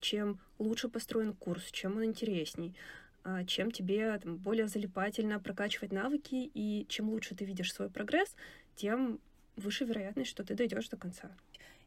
[0.00, 2.74] чем лучше построен курс, чем он интересней,
[3.22, 8.34] а, чем тебе там, более залипательно прокачивать навыки, и чем лучше ты видишь свой прогресс,
[8.76, 9.20] тем
[9.56, 11.30] выше вероятность, что ты дойдешь до конца.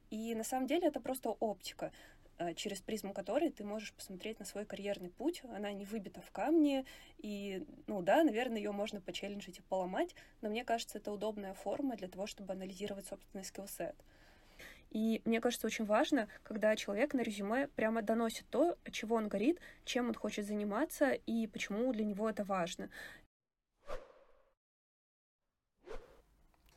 [0.10, 1.92] И на самом деле это просто оптика,
[2.38, 5.42] а, через призму которой ты можешь посмотреть на свой карьерный путь.
[5.56, 6.86] Она не выбита в камне,
[7.18, 11.96] и, ну да, наверное, ее можно почелленджить и поломать, но мне кажется, это удобная форма
[11.96, 13.96] для того, чтобы анализировать собственный скиллсет.
[14.94, 19.60] И мне кажется, очень важно, когда человек на резюме прямо доносит то, чего он горит,
[19.86, 22.90] чем он хочет заниматься и почему для него это важно.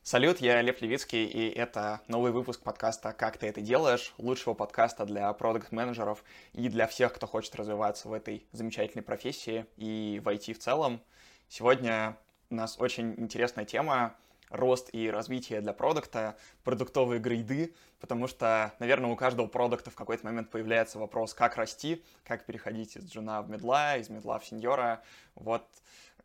[0.02, 5.04] Салют, я Лев Левицкий, и это новый выпуск подкаста «Как ты это делаешь?», лучшего подкаста
[5.04, 10.54] для продукт-менеджеров и для всех, кто хочет развиваться в этой замечательной профессии и в IT
[10.54, 11.02] в целом.
[11.48, 12.16] Сегодня
[12.48, 14.16] у нас очень интересная тема
[14.50, 20.24] рост и развитие для продукта, продуктовые грейды, потому что, наверное, у каждого продукта в какой-то
[20.24, 25.02] момент появляется вопрос, как расти, как переходить из джуна в медла, из медла в сеньора,
[25.34, 25.66] вот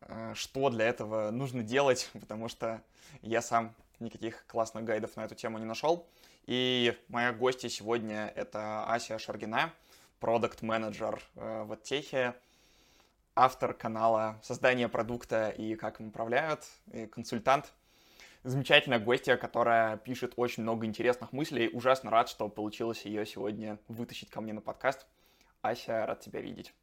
[0.01, 2.81] э, что для этого нужно делать, потому что
[3.21, 6.07] я сам никаких классных гайдов на эту тему не нашел.
[6.45, 9.71] И моя гостья сегодня это Ася Шаргина,
[10.19, 12.35] продукт-менеджер э, в Оттехе,
[13.35, 17.71] автор канала создания продукта и как им управляют, и консультант
[18.43, 21.69] замечательная гостья, которая пишет очень много интересных мыслей.
[21.71, 25.05] Ужасно рад, что получилось ее сегодня вытащить ко мне на подкаст.
[25.61, 26.73] Ася, рад тебя видеть.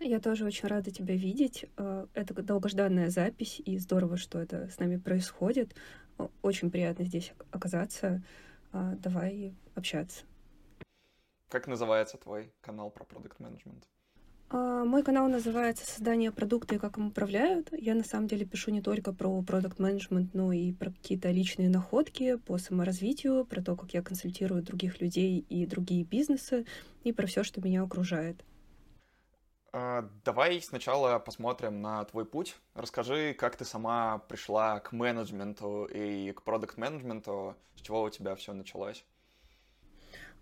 [0.00, 1.66] Я тоже очень рада тебя видеть.
[1.76, 5.76] Э, это долгожданная запись, и здорово, что это с нами происходит.
[6.42, 8.22] Очень приятно здесь оказаться.
[8.72, 10.24] А, давай общаться.
[11.48, 13.84] Как называется твой канал про продукт менеджмент?
[14.54, 17.70] А, мой канал называется «Создание продукта и как им управляют».
[17.72, 21.70] Я на самом деле пишу не только про продукт менеджмент но и про какие-то личные
[21.70, 26.66] находки по саморазвитию, про то, как я консультирую других людей и другие бизнесы,
[27.02, 28.44] и про все, что меня окружает.
[29.72, 32.54] А, давай сначала посмотрим на твой путь.
[32.74, 38.34] Расскажи, как ты сама пришла к менеджменту и к продукт менеджменту с чего у тебя
[38.34, 39.02] все началось?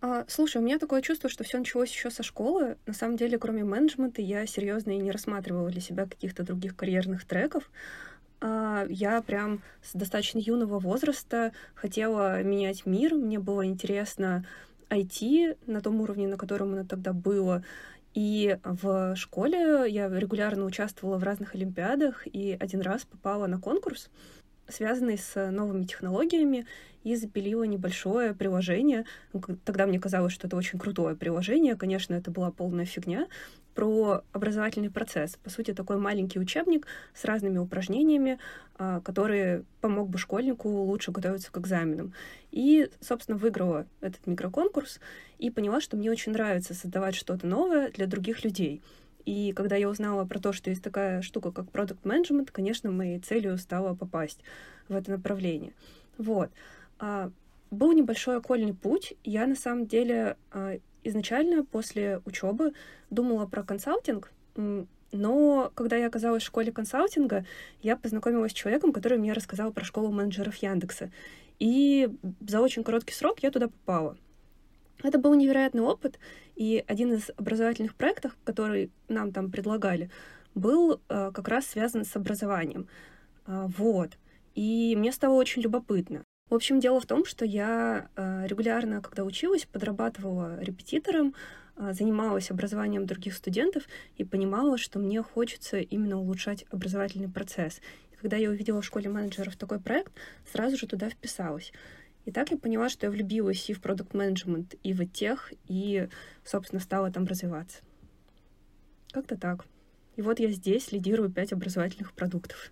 [0.02, 2.78] А, слушай, у меня такое чувство, что все началось еще со школы.
[2.86, 7.26] На самом деле, кроме менеджмента, я серьезно и не рассматривала для себя каких-то других карьерных
[7.26, 7.70] треков.
[8.40, 13.14] А, я прям с достаточно юного возраста хотела менять мир.
[13.14, 14.46] Мне было интересно
[14.88, 17.62] IT на том уровне, на котором оно тогда было.
[18.14, 24.10] И в школе я регулярно участвовала в разных олимпиадах и один раз попала на конкурс,
[24.70, 26.66] связанный с новыми технологиями
[27.02, 29.04] и запилила небольшое приложение.
[29.32, 31.76] Ну, тогда мне казалось, что это очень крутое приложение.
[31.76, 33.26] Конечно, это была полная фигня
[33.74, 35.36] про образовательный процесс.
[35.36, 38.38] По сути, такой маленький учебник с разными упражнениями,
[38.76, 42.12] а, который помог бы школьнику лучше готовиться к экзаменам.
[42.50, 45.00] И, собственно, выиграла этот микроконкурс
[45.38, 48.82] и поняла, что мне очень нравится создавать что-то новое для других людей.
[49.24, 53.18] И когда я узнала про то, что есть такая штука, как продукт менеджмент, конечно, моей
[53.18, 54.40] целью стало попасть
[54.88, 55.72] в это направление.
[56.18, 56.50] Вот.
[56.98, 57.30] А,
[57.70, 59.14] был небольшой окольный путь.
[59.24, 62.72] Я на самом деле а, изначально после учебы
[63.10, 64.32] думала про консалтинг,
[65.12, 67.44] но когда я оказалась в школе консалтинга,
[67.82, 71.10] я познакомилась с человеком, который мне рассказал про школу менеджеров Яндекса.
[71.58, 72.08] И
[72.46, 74.16] за очень короткий срок я туда попала.
[75.02, 76.18] Это был невероятный опыт,
[76.60, 80.10] и один из образовательных проектов, который нам там предлагали,
[80.54, 82.86] был э, как раз связан с образованием.
[83.46, 84.18] Э, вот.
[84.54, 86.22] И мне стало очень любопытно.
[86.50, 91.34] В общем, дело в том, что я э, регулярно, когда училась, подрабатывала репетитором,
[91.78, 93.84] занималась образованием других студентов
[94.18, 97.80] и понимала, что мне хочется именно улучшать образовательный процесс.
[98.12, 100.12] И когда я увидела в школе менеджеров такой проект,
[100.52, 101.72] сразу же туда вписалась.
[102.30, 106.08] И так я поняла, что я влюбилась и в продукт менеджмент и в тех, и,
[106.44, 107.82] собственно, стала там развиваться.
[109.10, 109.66] Как-то так.
[110.14, 112.70] И вот я здесь лидирую пять образовательных продуктов.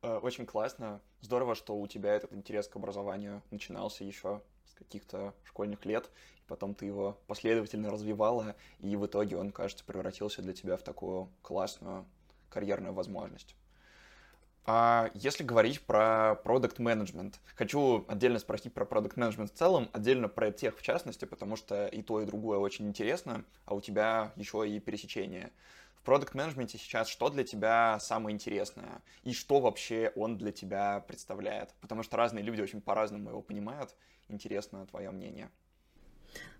[0.00, 1.02] Э, очень классно.
[1.20, 6.48] Здорово, что у тебя этот интерес к образованию начинался еще с каких-то школьных лет, и
[6.48, 11.28] потом ты его последовательно развивала, и в итоге он, кажется, превратился для тебя в такую
[11.42, 12.06] классную
[12.48, 13.54] карьерную возможность.
[14.66, 20.28] А если говорить про продукт менеджмент, хочу отдельно спросить про продукт менеджмент в целом, отдельно
[20.28, 24.32] про тех в частности, потому что и то, и другое очень интересно, а у тебя
[24.36, 25.52] еще и пересечение
[26.04, 29.02] продукт-менеджменте сейчас что для тебя самое интересное?
[29.24, 31.74] И что вообще он для тебя представляет?
[31.80, 33.94] Потому что разные люди очень по-разному его понимают.
[34.28, 35.50] Интересно твое мнение.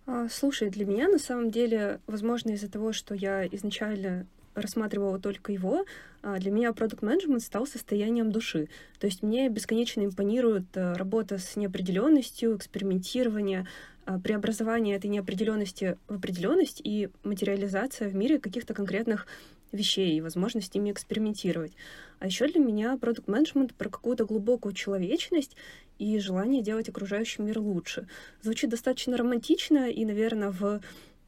[0.06, 5.52] А, слушай, для меня на самом деле, возможно, из-за того, что я изначально рассматривала только
[5.52, 5.84] его,
[6.22, 8.68] а, для меня продукт менеджмент стал состоянием души.
[8.98, 13.66] То есть мне бесконечно импонирует э, работа с неопределенностью, экспериментирование,
[14.06, 19.26] а, преобразование этой неопределенности в определенность и материализация в мире каких-то конкретных
[19.72, 21.72] вещей и возможность ими экспериментировать.
[22.20, 25.56] А еще для меня продукт менеджмент про какую-то глубокую человечность
[25.98, 28.06] и желание делать окружающий мир лучше.
[28.42, 30.80] Звучит достаточно романтично, и, наверное, в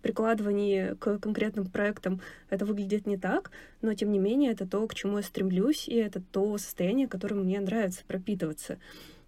[0.07, 3.51] прикладывании к конкретным проектам это выглядит не так,
[3.83, 7.41] но тем не менее это то, к чему я стремлюсь, и это то состояние, которым
[7.41, 8.79] мне нравится пропитываться.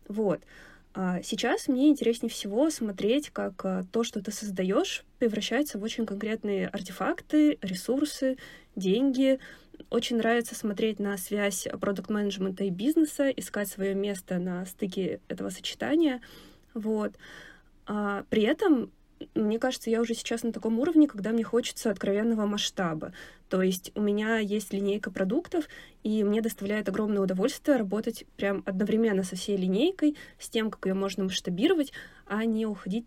[0.06, 0.40] Вот.
[0.94, 6.06] А сейчас мне интереснее всего смотреть, как а, то, что ты создаешь, превращается в очень
[6.06, 8.36] конкретные артефакты, ресурсы,
[8.76, 9.40] деньги.
[9.90, 16.20] Очень нравится смотреть на связь продукт-менеджмента и бизнеса, искать свое место на стыке этого сочетания.
[16.72, 17.14] Вот.
[17.86, 18.92] А при этом
[19.34, 23.12] мне кажется, я уже сейчас на таком уровне, когда мне хочется откровенного масштаба.
[23.48, 25.68] То есть у меня есть линейка продуктов,
[26.02, 30.94] и мне доставляет огромное удовольствие работать прям одновременно со всей линейкой, с тем, как ее
[30.94, 31.92] можно масштабировать,
[32.26, 33.06] а не уходить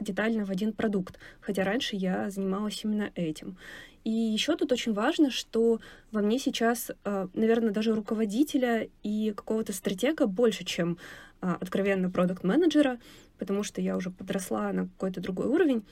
[0.00, 1.18] детально в один продукт.
[1.40, 3.56] Хотя раньше я занималась именно этим.
[4.04, 5.80] И еще тут очень важно, что
[6.10, 10.96] во мне сейчас, э, наверное, даже руководителя и какого-то стратега больше, чем
[11.42, 12.98] а, откровенно продукт-менеджера,
[13.40, 15.84] потому что я уже подросла на какой-то другой уровень.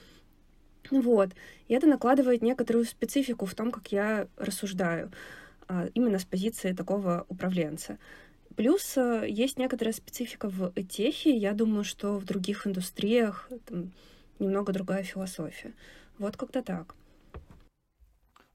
[0.90, 1.30] Вот.
[1.66, 5.10] И это накладывает некоторую специфику в том, как я рассуждаю,
[5.66, 7.98] а, именно с позиции такого управленца.
[8.54, 11.30] Плюс э, есть некоторая специфика в этехе.
[11.30, 13.92] Я думаю, что в других индустриях там,
[14.38, 15.72] немного другая философия.
[16.18, 16.94] Вот как-то так.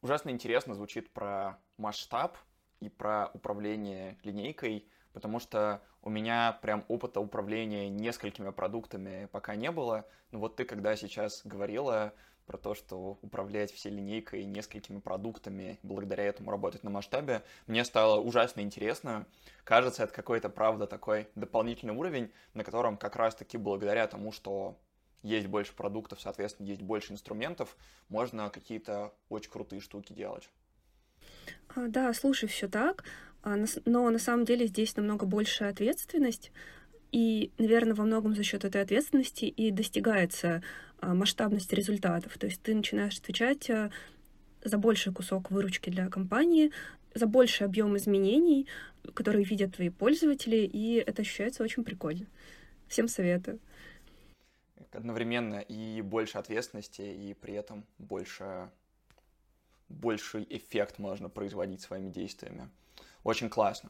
[0.01, 2.37] Ужасно интересно звучит про масштаб
[2.81, 9.71] и про управление линейкой потому что у меня прям опыта управления несколькими продуктами пока не
[9.71, 10.05] было.
[10.31, 12.13] Но вот ты когда сейчас говорила
[12.45, 18.19] про то, что управлять всей линейкой несколькими продуктами, благодаря этому работать на масштабе, мне стало
[18.19, 19.25] ужасно интересно.
[19.63, 24.77] Кажется, это какой-то, правда, такой дополнительный уровень, на котором как раз-таки благодаря тому, что
[25.21, 27.77] есть больше продуктов, соответственно, есть больше инструментов,
[28.09, 30.49] можно какие-то очень крутые штуки делать.
[31.75, 33.05] А, да, слушай, все так.
[33.43, 36.51] А, но на самом деле здесь намного большая ответственность,
[37.11, 40.63] и, наверное, во многом за счет этой ответственности и достигается
[40.99, 42.37] а, масштабность результатов.
[42.39, 43.91] То есть ты начинаешь отвечать а,
[44.63, 46.71] за больший кусок выручки для компании,
[47.13, 48.65] за больший объем изменений,
[49.13, 52.25] которые видят твои пользователи, и это ощущается очень прикольно.
[52.87, 53.59] Всем советую.
[54.91, 58.69] Одновременно и больше ответственности, и при этом больше,
[59.89, 62.69] больший эффект можно производить своими действиями.
[63.23, 63.89] Очень классно.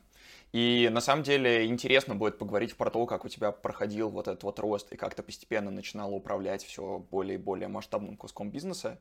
[0.51, 4.43] И на самом деле интересно будет поговорить про то, как у тебя проходил вот этот
[4.43, 8.99] вот рост и как ты постепенно начинала управлять все более и более масштабным куском бизнеса.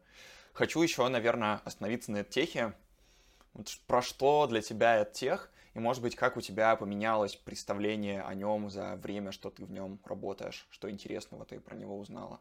[0.55, 2.75] Хочу еще, наверное, остановиться на техе.
[3.53, 8.23] Вот про что для тебя этот тех, и, может быть, как у тебя поменялось представление
[8.23, 12.41] о нем за время, что ты в нем работаешь, что интересного ты про него узнала?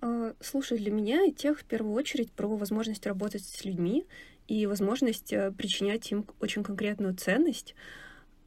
[0.00, 4.06] А, слушай, для меня тех в первую очередь про возможность работать с людьми
[4.48, 7.74] и возможность э, причинять им очень конкретную ценность.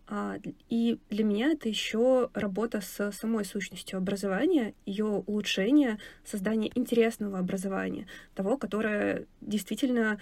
[0.07, 0.37] А,
[0.67, 8.07] и для меня это еще работа с самой сущностью образования, ее улучшение, создание интересного образования,
[8.35, 10.19] того, которое действительно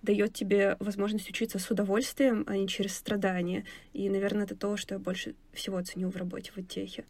[0.00, 3.66] дает тебе возможность учиться с удовольствием, а не через страдания.
[3.92, 7.04] И, наверное, это то, что я больше всего ценю в работе в техе.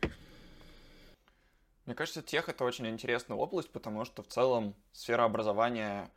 [1.85, 6.11] Мне кажется, тех— это очень интересная область, потому что в целом сфера образования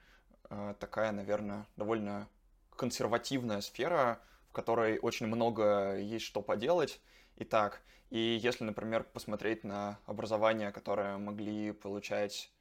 [0.80, 2.28] такая, наверное, довольно
[2.76, 7.00] консервативная сфера, в которой очень много есть что поделать.
[7.38, 12.52] Итак, и если, например, посмотреть на образование, которое могли получать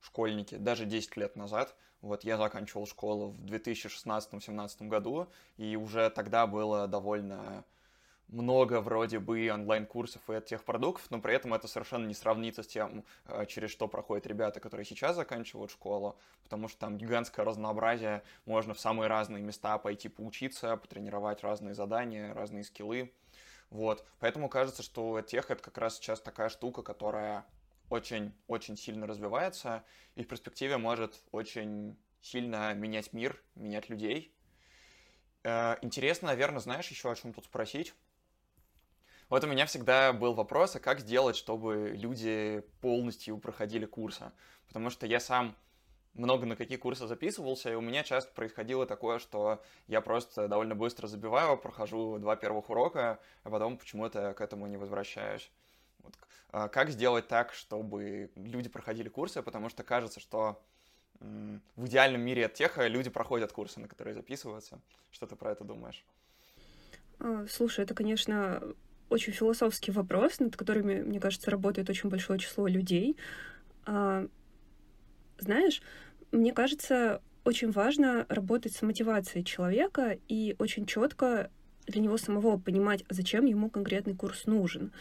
[0.00, 6.46] школьники даже 10 лет назад, вот я заканчивал школу в 2016-2017 году, и уже тогда
[6.46, 7.64] было довольно
[8.28, 12.62] много вроде бы онлайн-курсов и от тех продуктов, но при этом это совершенно не сравнится
[12.62, 17.44] с тем, э, через что проходят ребята, которые сейчас заканчивают школу, потому что там гигантское
[17.44, 23.12] разнообразие, можно в самые разные места пойти поучиться, потренировать разные задания, разные скиллы.
[23.70, 24.06] Вот.
[24.18, 27.44] Поэтому кажется, что тех это как раз сейчас такая штука, которая
[27.90, 34.34] очень-очень сильно развивается и в перспективе может очень сильно менять мир, менять людей.
[35.44, 37.94] Э, интересно, наверное, знаешь еще о чем тут спросить?
[39.28, 44.32] Вот у меня всегда был вопрос, а как сделать, чтобы люди полностью проходили курсы?
[44.68, 45.54] Потому что я сам
[46.14, 50.74] много на какие курсы записывался, и у меня часто происходило такое, что я просто довольно
[50.74, 55.50] быстро забиваю, прохожу два первых урока, а потом почему-то к этому не возвращаюсь.
[55.98, 56.14] Вот.
[56.50, 60.62] А как сделать так, чтобы люди проходили курсы, потому что кажется, что
[61.20, 64.80] в идеальном мире от теха люди проходят курсы, на которые записываются.
[65.10, 66.04] Что ты про это думаешь?
[67.18, 68.62] А, слушай, это, конечно,
[69.10, 73.16] очень философский вопрос, над которыми, мне кажется, работает очень большое число людей.
[73.86, 74.26] А,
[75.38, 75.82] знаешь,
[76.32, 81.50] мне кажется, очень важно работать с мотивацией человека и очень четко
[81.86, 84.92] для него самого понимать, зачем ему конкретный курс нужен.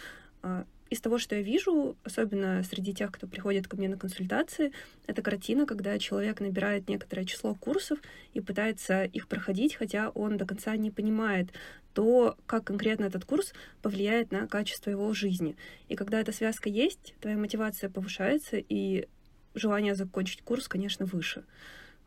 [0.42, 4.72] А, из того, что я вижу, особенно среди тех, кто приходит ко мне на консультации,
[5.06, 8.00] это картина, когда человек набирает некоторое число курсов
[8.34, 11.50] и пытается их проходить, хотя он до конца не понимает
[11.94, 15.56] то, как конкретно этот курс повлияет на качество его жизни.
[15.90, 19.08] И когда эта связка есть, твоя мотивация повышается, и
[19.56, 21.44] желание закончить курс, конечно, выше.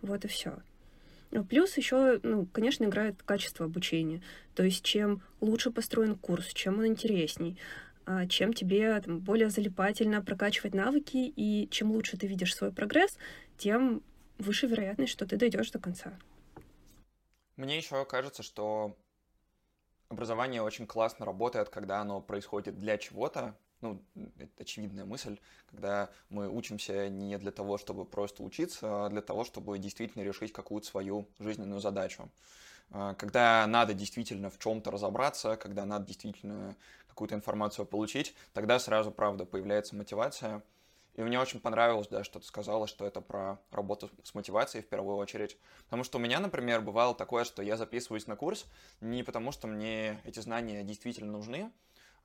[0.00, 0.58] Вот и все.
[1.48, 4.20] Плюс еще, ну, конечно, играет качество обучения.
[4.54, 7.56] То есть, чем лучше построен курс, чем он интересней,
[8.28, 13.16] чем тебе там, более залипательно прокачивать навыки, и чем лучше ты видишь свой прогресс,
[13.56, 14.02] тем
[14.38, 16.18] выше вероятность, что ты дойдешь до конца.
[17.56, 18.96] Мне еще кажется, что
[20.08, 24.02] образование очень классно работает, когда оно происходит для чего-то, ну,
[24.38, 25.38] это очевидная мысль,
[25.70, 30.52] когда мы учимся не для того, чтобы просто учиться, а для того, чтобы действительно решить
[30.52, 32.30] какую-то свою жизненную задачу.
[32.92, 36.76] А, когда надо действительно в чем-то разобраться, когда надо действительно
[37.08, 40.62] какую-то информацию получить, тогда сразу, правда, появляется мотивация.
[41.14, 44.88] И мне очень понравилось, да, что ты сказала, что это про работу с мотивацией в
[44.88, 45.58] первую очередь.
[45.84, 48.66] Потому что у меня, например, бывало такое, что я записываюсь на курс
[49.00, 51.70] не потому, что мне эти знания действительно нужны,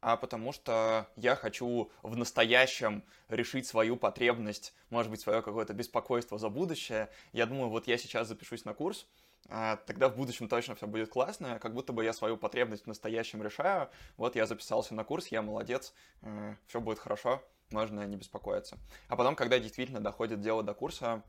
[0.02, 6.38] а потому что я хочу в настоящем решить свою потребность, может быть, свое какое-то беспокойство
[6.38, 7.10] за будущее.
[7.34, 9.08] Я думаю, вот я сейчас запишусь на курс,
[9.48, 13.44] тогда в будущем точно все будет классно, как будто бы я свою потребность в настоящем
[13.44, 13.90] решаю.
[14.18, 18.78] Вот я записался на курс, я молодец, э, все будет хорошо, можно не беспокоиться.
[19.08, 21.24] А потом, когда действительно доходит дело до курса,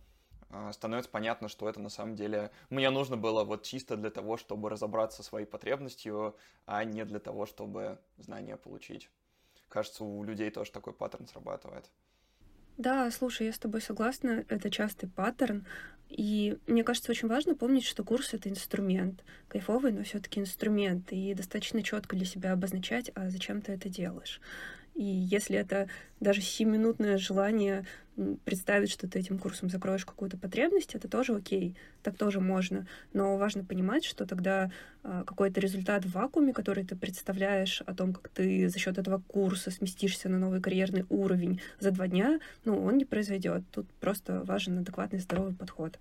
[0.49, 4.37] а, становится понятно, что это на самом деле мне нужно было вот чисто для того,
[4.37, 9.11] чтобы разобраться со своей потребностью, а не для того, чтобы знания получить.
[9.69, 11.91] Кажется, у людей тоже такой паттерн срабатывает.
[12.79, 15.65] Да, слушай, я с тобой согласна, это частый паттерн.
[16.09, 19.25] И мне кажется, очень важно помнить, что курс это инструмент.
[19.49, 21.11] Кайфовый, но все-таки инструмент.
[21.11, 24.41] И достаточно четко для себя обозначать, а зачем ты это делаешь.
[24.97, 25.89] И если это
[26.21, 27.85] даже 7-минутное желание
[28.47, 32.87] представить, что ты этим курсом закроешь какую-то потребность, это тоже окей, так тоже можно.
[33.13, 34.71] Но важно понимать, что тогда
[35.03, 39.21] а, какой-то результат в вакууме, который ты представляешь о том, как ты за счет этого
[39.21, 43.65] курса сместишься на новый карьерный уровень за два дня, ну, он не произойдет.
[43.71, 45.99] Тут просто важен адекватный здоровый подход.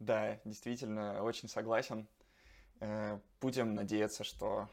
[0.00, 2.06] Да, действительно, очень согласен.
[2.80, 4.68] Э, будем надеяться, что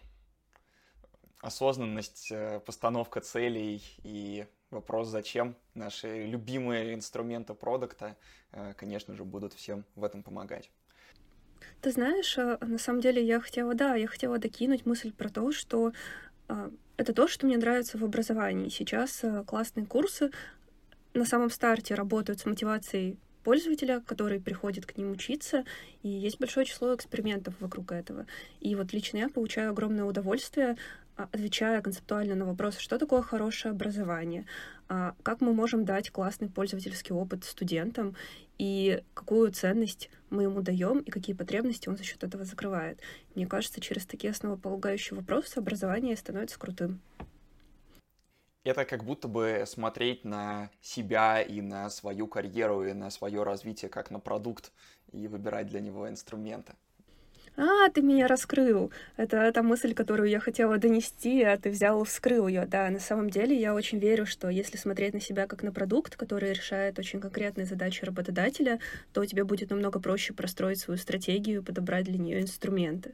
[1.41, 8.15] осознанность, э, постановка целей и вопрос «зачем?» наши любимые инструменты продукта,
[8.51, 10.69] э, конечно же, будут всем в этом помогать.
[11.81, 15.51] Ты знаешь, э, на самом деле я хотела, да, я хотела докинуть мысль про то,
[15.51, 15.93] что
[16.97, 18.69] это то, что мне нравится в образовании.
[18.69, 20.31] Сейчас классные курсы
[21.13, 25.63] на самом старте работают с мотивацией пользователя, который приходит к ним учиться,
[26.03, 28.25] и есть большое число экспериментов вокруг этого.
[28.59, 30.77] И вот лично я получаю огромное удовольствие
[31.25, 34.45] отвечая концептуально на вопрос, что такое хорошее образование,
[34.87, 38.15] а, как мы можем дать классный пользовательский опыт студентам
[38.57, 42.99] и какую ценность мы ему даем и какие потребности он за счет этого закрывает.
[43.35, 47.01] Мне кажется, через такие основополагающие вопросы образование становится крутым.
[48.63, 53.89] Это как будто бы смотреть на себя и на свою карьеру и на свое развитие
[53.89, 54.71] как на продукт
[55.11, 56.73] и выбирать для него инструменты.
[57.59, 58.89] А, ты меня раскрыл.
[59.17, 62.65] Это та мысль, которую я хотела донести, а ты взял и вскрыл ее.
[62.65, 66.15] Да, на самом деле я очень верю, что если смотреть на себя как на продукт,
[66.15, 68.79] который решает очень конкретные задачи работодателя,
[69.11, 73.13] то тебе будет намного проще простроить свою стратегию, подобрать для нее инструменты.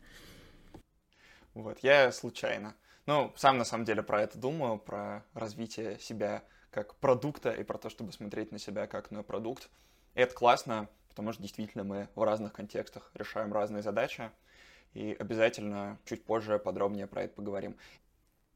[1.55, 2.75] Вот, я случайно.
[3.07, 7.79] Ну, сам на самом деле про это думаю, про развитие себя как продукта и про
[7.79, 9.69] то, чтобы смотреть на себя как на продукт.
[10.13, 14.31] Это классно, потому что действительно мы в разных контекстах решаем разные задачи,
[14.93, 17.77] и обязательно чуть позже подробнее про это поговорим.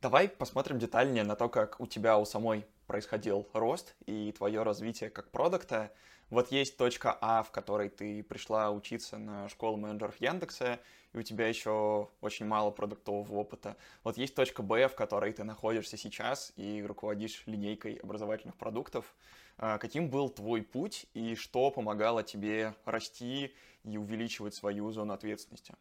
[0.01, 5.09] Давай посмотрим детальнее на то, как у тебя у самой происходил рост и твое развитие
[5.09, 5.91] как продукта.
[6.29, 10.79] Вот есть точка А, в которой ты пришла учиться на школу менеджеров Яндекса,
[11.13, 13.77] и у тебя еще очень мало продуктового опыта.
[14.03, 19.15] Вот есть точка Б, в которой ты находишься сейчас и руководишь линейкой образовательных продуктов.
[19.61, 25.75] А, каким был твой путь и что помогало тебе расти и увеличивать свою зону ответственности?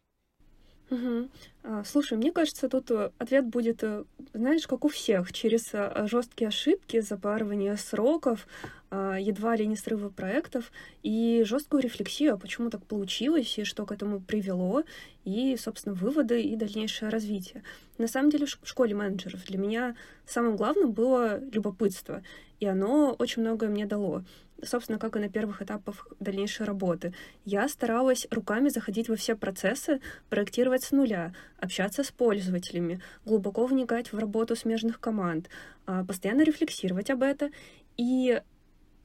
[0.90, 1.28] Угу.
[1.85, 6.49] Слушай, мне кажется, тут э, ответ будет, э, знаешь, как у всех, через э, жесткие
[6.49, 8.47] ошибки, запарывание сроков,
[8.90, 13.85] а, едва ли не срывы проектов и жесткую рефлексию, а почему так получилось и что
[13.85, 14.83] к этому привело,
[15.25, 17.62] и, собственно, выводы и дальнейшее развитие.
[17.99, 19.95] На самом деле в школе менеджеров для меня
[20.26, 22.23] самым главным было любопытство,
[22.61, 24.25] и оно очень многое мне дало
[24.62, 27.15] собственно, как и на первых этапах дальнейшей работы.
[27.45, 34.12] Я старалась руками заходить во все процессы, проектировать с нуля, общаться с пользователями, глубоко вникать
[34.12, 35.49] в работу смежных команд,
[35.87, 37.50] а, постоянно рефлексировать об этом.
[37.97, 38.41] И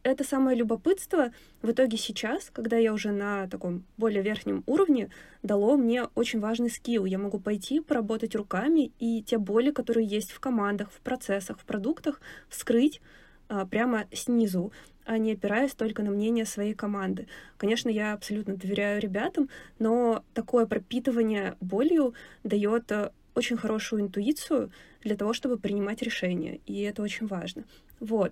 [0.04, 1.32] это самое любопытство
[1.62, 5.10] в итоге сейчас, когда я уже на таком более верхнем уровне,
[5.44, 7.06] дало мне очень важный скилл.
[7.06, 11.66] Я могу пойти, поработать руками и те боли, которые есть в командах, в процессах, в
[11.66, 12.20] продуктах,
[12.50, 13.02] вскрыть
[13.48, 14.74] а, прямо снизу,
[15.06, 17.28] а не опираясь только на мнение своей команды.
[17.58, 25.16] Конечно, я абсолютно доверяю ребятам, но такое пропитывание болью дает э, очень хорошую интуицию для
[25.16, 27.64] того, чтобы принимать решения, и это очень важно.
[28.00, 28.32] Вот.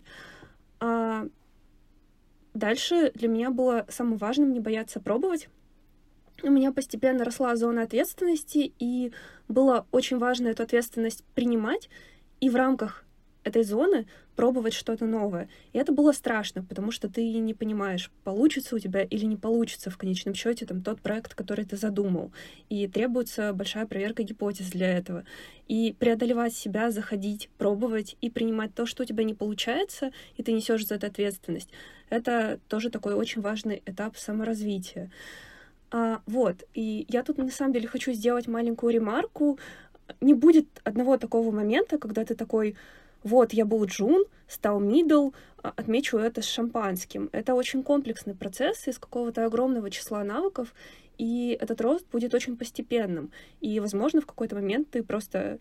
[0.79, 1.27] А
[2.53, 5.49] дальше для меня было самым важным не бояться пробовать.
[6.43, 9.11] У меня постепенно росла зона ответственности, и
[9.47, 11.89] было очень важно эту ответственность принимать
[12.39, 13.05] и в рамках
[13.43, 14.05] этой зоны
[14.35, 15.49] пробовать что-то новое.
[15.73, 19.89] И это было страшно, потому что ты не понимаешь, получится у тебя или не получится
[19.89, 22.31] в конечном счете там тот проект, который ты задумал.
[22.69, 25.25] И требуется большая проверка гипотез для этого.
[25.67, 30.51] И преодолевать себя, заходить, пробовать и принимать то, что у тебя не получается, и ты
[30.51, 31.69] несешь за это ответственность.
[32.09, 35.11] Это тоже такой очень важный этап саморазвития.
[35.91, 39.59] А, вот, и я тут на самом деле хочу сделать маленькую ремарку.
[40.21, 42.75] Не будет одного такого момента, когда ты такой,
[43.23, 47.29] вот, я был джун, стал мидл, а, отмечу это с шампанским.
[47.31, 50.73] Это очень комплексный процесс из какого-то огромного числа навыков,
[51.17, 53.31] и этот рост будет очень постепенным.
[53.59, 55.59] И, возможно, в какой-то момент ты просто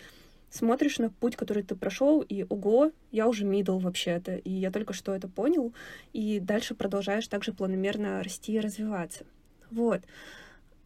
[0.48, 4.92] смотришь на путь, который ты прошел, и ого, я уже мидл вообще-то, и я только
[4.92, 5.72] что это понял,
[6.12, 9.24] и дальше продолжаешь также планомерно расти и развиваться.
[9.70, 10.00] Вот.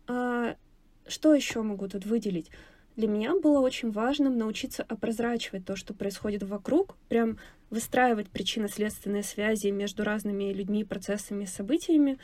[0.07, 0.57] А,
[1.07, 2.51] что еще могу тут выделить?
[2.97, 7.39] Для меня было очень важным научиться опрозрачивать то, что происходит вокруг, прям
[7.71, 12.19] выстраивать причинно-следственные связи между разными людьми, процессами, событиями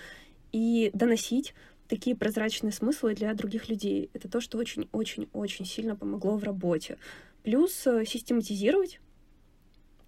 [0.53, 1.55] и доносить
[1.89, 4.11] такие прозрачные смыслы для других людей.
[4.13, 6.99] Это то, что очень-очень-очень сильно помогло в работе.
[7.43, 9.01] Плюс э, систематизировать.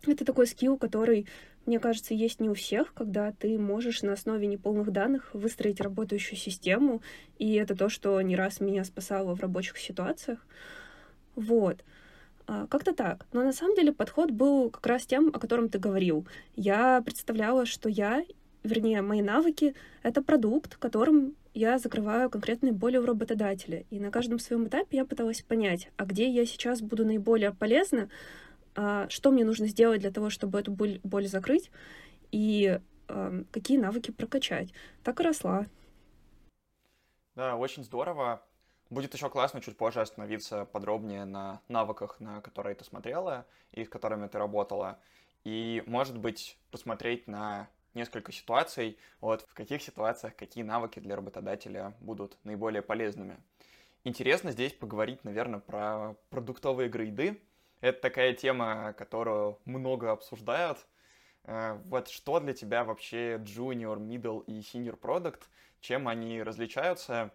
[0.07, 1.27] Это такой скилл, который
[1.67, 6.39] мне кажется, есть не у всех, когда ты можешь на основе неполных данных выстроить работающую
[6.39, 7.03] систему,
[7.39, 10.45] и это то, что не раз меня спасало в рабочих ситуациях.
[11.37, 11.85] Вот.
[12.47, 13.27] А, как-то так.
[13.33, 16.27] Но на самом деле подход был как раз тем, о котором ты говорил.
[16.57, 18.25] Я представляла, что я,
[18.65, 23.85] вернее, мои навыки— это продукт, которым я закрываю конкретные боли у работодателя.
[23.91, 28.09] И на каждом своем этапе я пыталась понять, а где я сейчас буду наиболее полезна,
[28.75, 31.71] что мне нужно сделать для того, чтобы эту боль, боль закрыть,
[32.31, 34.73] и а, какие навыки прокачать.
[35.03, 35.67] Так и росла.
[37.35, 38.43] Да, очень здорово.
[38.91, 43.89] Будет еще классно чуть позже остановиться подробнее на навыках, на которые ты смотрела и с
[43.89, 44.99] которыми ты работала.
[45.45, 51.95] И, может быть, посмотреть на несколько ситуаций, вот в каких ситуациях какие навыки для работодателя
[52.01, 53.39] будут наиболее полезными.
[54.05, 57.41] Интересно здесь поговорить, наверное, про продуктовые грейды,
[57.83, 60.79] это такая тема, которую много обсуждают.
[61.45, 65.43] Э, вот что для тебя вообще junior, middle и senior product?
[65.81, 67.33] Чем они различаются?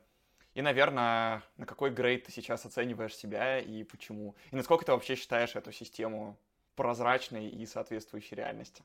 [0.56, 4.36] И, наверное, на какой грейд ты сейчас оцениваешь себя и почему?
[4.52, 6.40] И насколько ты вообще считаешь эту систему
[6.76, 8.84] прозрачной и соответствующей реальности?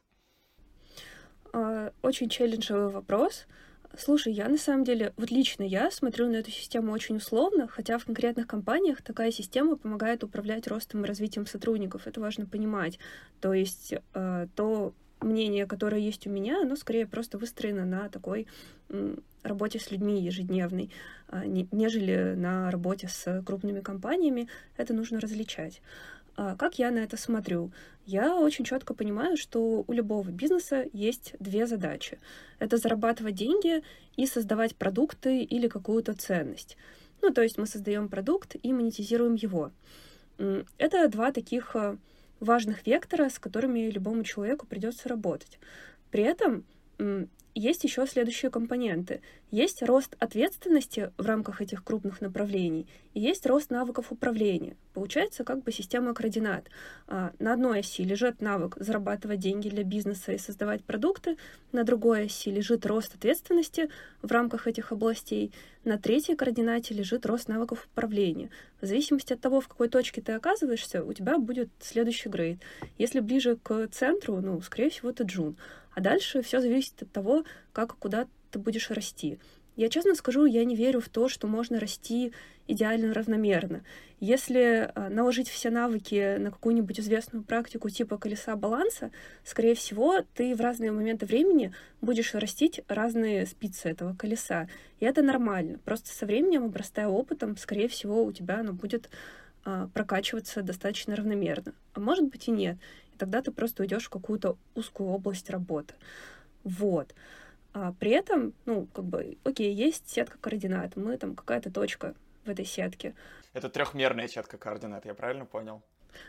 [1.53, 3.47] А, очень челленджевый вопрос.
[3.99, 7.99] Слушай, я на самом деле, вот лично я смотрю на эту систему очень условно, хотя
[7.99, 12.07] в конкретных компаниях такая система помогает управлять ростом и развитием сотрудников.
[12.07, 12.99] Это важно понимать.
[13.41, 18.47] То есть э, то мнение, которое есть у меня, оно скорее просто выстроено на такой
[19.43, 20.91] работе с людьми ежедневной,
[21.47, 24.49] не, нежели на работе с крупными компаниями.
[24.77, 25.81] Это нужно различать.
[26.37, 27.73] А как я на это смотрю?
[28.07, 32.19] Я очень четко понимаю, что у любого бизнеса есть две задачи.
[32.59, 33.83] Это зарабатывать деньги
[34.17, 36.77] и создавать продукты или какую-то ценность.
[37.21, 39.71] Ну, то есть мы создаем продукт и монетизируем его.
[40.79, 41.97] Это два таких э,
[42.41, 45.61] важных вектора, с которыми любому человеку придется работать.
[46.11, 46.65] При этом
[47.55, 49.21] есть еще следующие компоненты.
[49.51, 54.77] Есть рост ответственности в рамках этих крупных направлений, и есть рост навыков управления.
[54.95, 56.69] Получается как бы система координат.
[57.07, 61.37] А, на одной оси лежит навык зарабатывать деньги для бизнеса и создавать продукты,
[61.73, 63.91] на другой оси лежит рост ответственности
[64.23, 65.53] в рамках этих областей,
[65.85, 68.49] на третьей координате лежит рост навыков управления.
[68.81, 72.59] В зависимости от того, в какой точке ты оказываешься, у тебя будет следующий грейд.
[72.97, 75.57] Если ближе к центру, ну, скорее всего, ты джун.
[75.95, 79.39] А дальше все зависит от того, как и куда ты будешь расти.
[79.75, 82.33] Я честно скажу, я не верю в то, что можно расти
[82.69, 83.83] идеально равномерно.
[84.21, 89.11] Если а, наложить все навыки на какую-нибудь известную практику типа колеса баланса,
[89.45, 94.69] скорее всего, ты в разные моменты времени будешь растить разные спицы этого колеса.
[95.01, 95.79] И это нормально.
[95.85, 99.09] Просто со временем, обрастая опытом, скорее всего, у тебя оно будет
[99.65, 101.75] а, прокачиваться достаточно равномерно.
[101.95, 102.77] А может быть и нет.
[103.23, 105.95] Тогда ты просто уйдешь в какую-то узкую область работы.
[106.65, 107.15] Вот.
[107.73, 112.51] А при этом, ну, как бы, окей, есть сетка координат, мы там какая-то точка в
[112.51, 113.15] этой сетке.
[113.53, 115.83] Это трехмерная сетка координат, я правильно понял?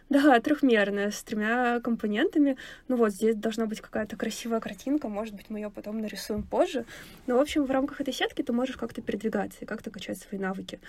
[0.09, 2.57] Да, трехмерная, с тремя компонентами.
[2.87, 6.85] Ну вот, здесь должна быть какая-то красивая картинка, может быть, мы ее потом нарисуем позже.
[7.25, 10.39] Но, в общем, в рамках этой сетки ты можешь как-то передвигаться и как-то качать свои
[10.39, 10.79] навыки.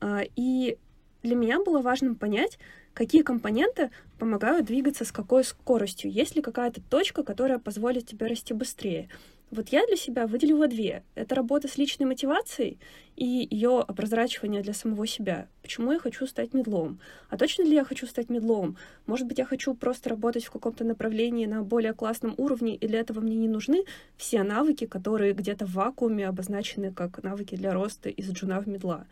[0.00, 0.78] А, и
[1.22, 2.58] для меня было важным понять,
[2.94, 6.10] какие компоненты помогают двигаться с какой скоростью.
[6.10, 9.08] Есть ли какая-то точка, которая позволит тебе расти быстрее.
[9.50, 11.02] Вот я для себя выделила две.
[11.16, 12.78] Это работа с личной мотивацией
[13.16, 15.48] и ее образрачивание для самого себя.
[15.62, 17.00] Почему я хочу стать медлом?
[17.30, 18.76] А точно ли я хочу стать медлом?
[19.06, 23.00] Может быть, я хочу просто работать в каком-то направлении на более классном уровне, и для
[23.00, 23.82] этого мне не нужны
[24.16, 29.04] все навыки, которые где-то в вакууме обозначены как навыки для роста из джуна в медла.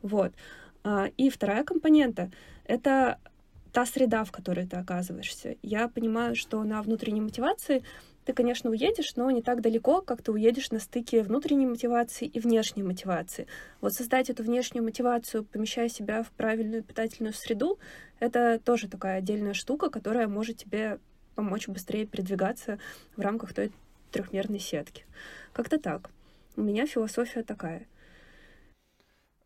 [0.00, 0.32] Вот.
[0.84, 2.30] А, и вторая компонента—
[2.64, 3.18] это
[3.72, 5.56] та среда, в которой ты оказываешься.
[5.62, 7.82] Я понимаю, что на внутренней мотивации—
[8.24, 12.38] ты, конечно, уедешь, но не так далеко, как ты уедешь на стыке внутренней мотивации и
[12.38, 13.46] внешней мотивации.
[13.80, 17.78] Вот создать эту внешнюю мотивацию, помещая себя в правильную питательную среду,
[18.20, 21.00] это тоже такая отдельная штука, которая может тебе
[21.34, 22.78] помочь быстрее передвигаться
[23.16, 23.72] в рамках той
[24.12, 25.04] трехмерной сетки.
[25.52, 26.10] Как-то так.
[26.56, 27.86] У меня философия такая.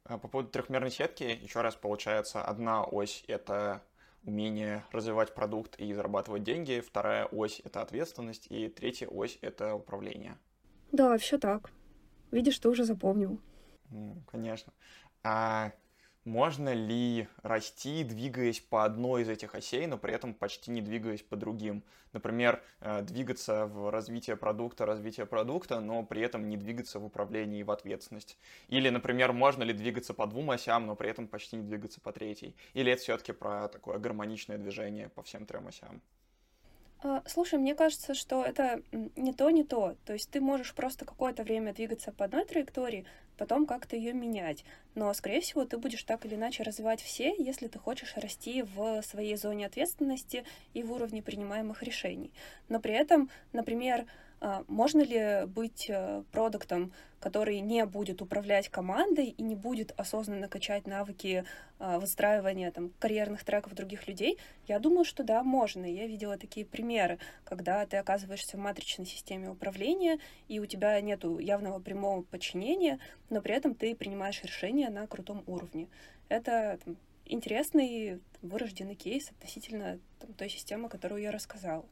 [0.09, 3.83] А по поводу трехмерной сетки, еще раз получается, одна ось— это
[4.25, 10.39] умение развивать продукт и зарабатывать деньги, вторая ось— это ответственность, и третья ось— это управление.
[10.93, 11.71] Да, все так.
[12.31, 13.41] Видишь, ты уже запомнил.
[14.31, 14.73] Конечно.
[15.23, 15.73] А
[16.27, 21.23] можно ли расти, двигаясь по одной из этих осей, но при этом почти не двигаясь
[21.23, 21.85] по другим?
[22.13, 27.61] Например, э, двигаться в развитие продукта, развитие продукта, но при этом не двигаться в управлении
[27.61, 28.39] и в ответственность.
[28.69, 32.13] Или, например, можно ли двигаться по двум осям, но при этом почти не двигаться по
[32.13, 32.57] третьей?
[32.75, 36.03] Или это все-таки про такое гармоничное движение по всем трем осям?
[37.09, 38.83] А, слушай, мне кажется, что это
[39.15, 39.95] не то, не то.
[40.05, 43.07] То есть ты можешь просто какое-то время двигаться по одной траектории,
[43.39, 44.65] потом как-то ее менять.
[44.97, 49.03] Но, скорее всего, ты будешь так или иначе развивать все, если ты хочешь расти в
[49.03, 52.33] своей зоне ответственности и в уровне принимаемых решений.
[52.69, 54.07] Но при этом, например,
[54.69, 60.87] можно ли быть э, продуктом, который не будет управлять командой и не будет осознанно качать
[60.87, 61.45] навыки
[61.79, 64.39] а, выстраивания там, карьерных треков других людей?
[64.69, 65.85] Я думаю, что да, можно.
[65.85, 71.25] Я видела такие примеры, когда ты оказываешься в матричной системе управления, и у тебя нет
[71.25, 75.89] явного прямого подчинения, но при этом ты принимаешь решения на крутом уровне.
[76.29, 81.87] Это там, интересный вырожденный кейс относительно там, той системы, которую я рассказала.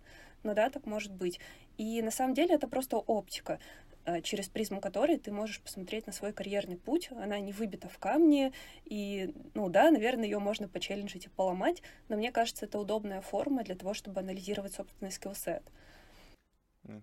[0.45, 1.41] Но да, так может быть.
[1.79, 3.59] И на самом деле это просто оптика
[4.05, 7.11] э, через призму которой ты можешь посмотреть на свой карьерный путь.
[7.13, 8.53] Она не выбита в камне,
[8.85, 13.65] и, ну да, наверное, ее можно почелленджить и поломать, но мне кажется, это удобная форма
[13.65, 15.63] для того, чтобы анализировать собственный skillset.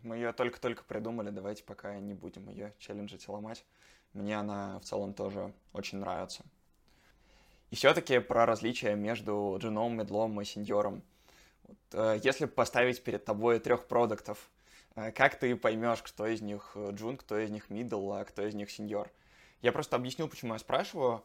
[0.03, 3.65] Мы ее только-только придумали, давайте пока не будем ее челленджить и ломать.
[4.13, 6.43] Мне она в целом тоже очень нравится.
[7.71, 11.01] И все-таки про различия между джуном, мидлом и сеньором.
[11.63, 14.51] Вот, э, если поставить перед тобой трех продактов,
[14.95, 18.53] как ты поймешь, кто из них э, джун, кто из них мидл, а кто из
[18.53, 19.09] них сеньор?
[19.61, 21.23] Я просто объясню, почему я спрашиваю.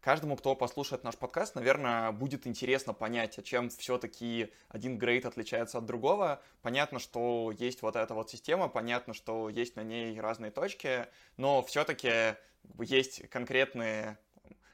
[0.00, 5.78] Каждому, кто послушает наш подкаст, наверное, будет интересно понять, а чем все-таки один грейд отличается
[5.78, 6.40] от другого.
[6.62, 11.62] Понятно, что есть вот эта вот система, понятно, что есть на ней разные точки, но
[11.62, 12.36] все-таки
[12.78, 14.18] есть конкретные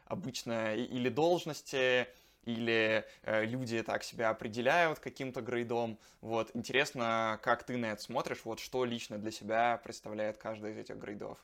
[0.07, 2.07] обычно или должности,
[2.47, 5.99] или э, люди так себя определяют каким-то грейдом.
[6.21, 10.79] Вот, интересно, как ты на это смотришь, вот что лично для себя представляет каждый из
[10.79, 11.39] этих грейдов.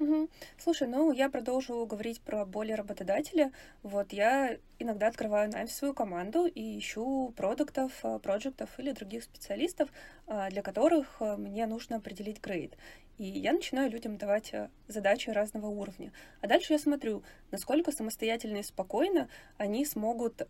[0.00, 0.30] Угу.
[0.58, 3.52] Слушай, ну я продолжу говорить про боли работодателя.
[3.82, 9.90] Вот я иногда открываю найм свою команду и ищу продуктов, э, проектов или других специалистов,
[10.26, 12.78] э, для которых э, мне нужно определить грейд.
[13.20, 14.54] И я начинаю людям давать
[14.88, 16.10] задачи разного уровня.
[16.40, 19.28] А дальше я смотрю, насколько самостоятельно и спокойно
[19.58, 20.48] они смогут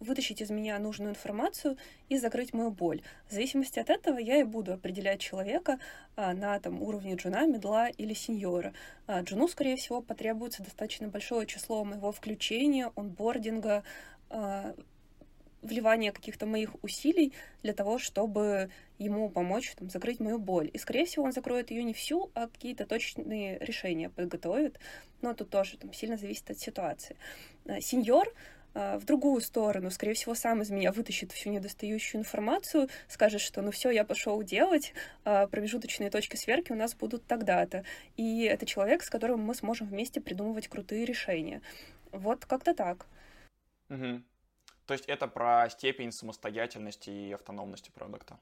[0.00, 1.78] вытащить из меня нужную информацию
[2.10, 3.00] и закрыть мою боль.
[3.28, 5.78] В зависимости от этого я и буду определять человека
[6.14, 8.74] а, на там, уровне джуна, медла или сеньора.
[9.06, 13.82] А, джуну, скорее всего, потребуется достаточно большое число моего включения, онбординга,
[14.30, 14.74] а,
[15.62, 20.70] вливание каких-то моих усилий для того, чтобы ему помочь там, закрыть мою боль.
[20.72, 24.78] И, скорее всего, он закроет ее не всю, а какие-то точные решения подготовит.
[25.20, 27.16] Но тут тоже там, сильно зависит от ситуации.
[27.66, 28.32] А, сеньор
[28.74, 33.62] а, в другую сторону, скорее всего, сам из меня вытащит всю недостающую информацию, скажет, что
[33.62, 34.94] ну все, я пошел делать,
[35.24, 37.84] а промежуточные точки сверки у нас будут тогда-то.
[38.16, 41.62] И это человек, с которым мы сможем вместе придумывать крутые решения.
[42.12, 43.06] Вот как-то так.
[43.90, 44.22] Угу.
[44.88, 48.38] То есть это про степень самостоятельности и автономности продукта?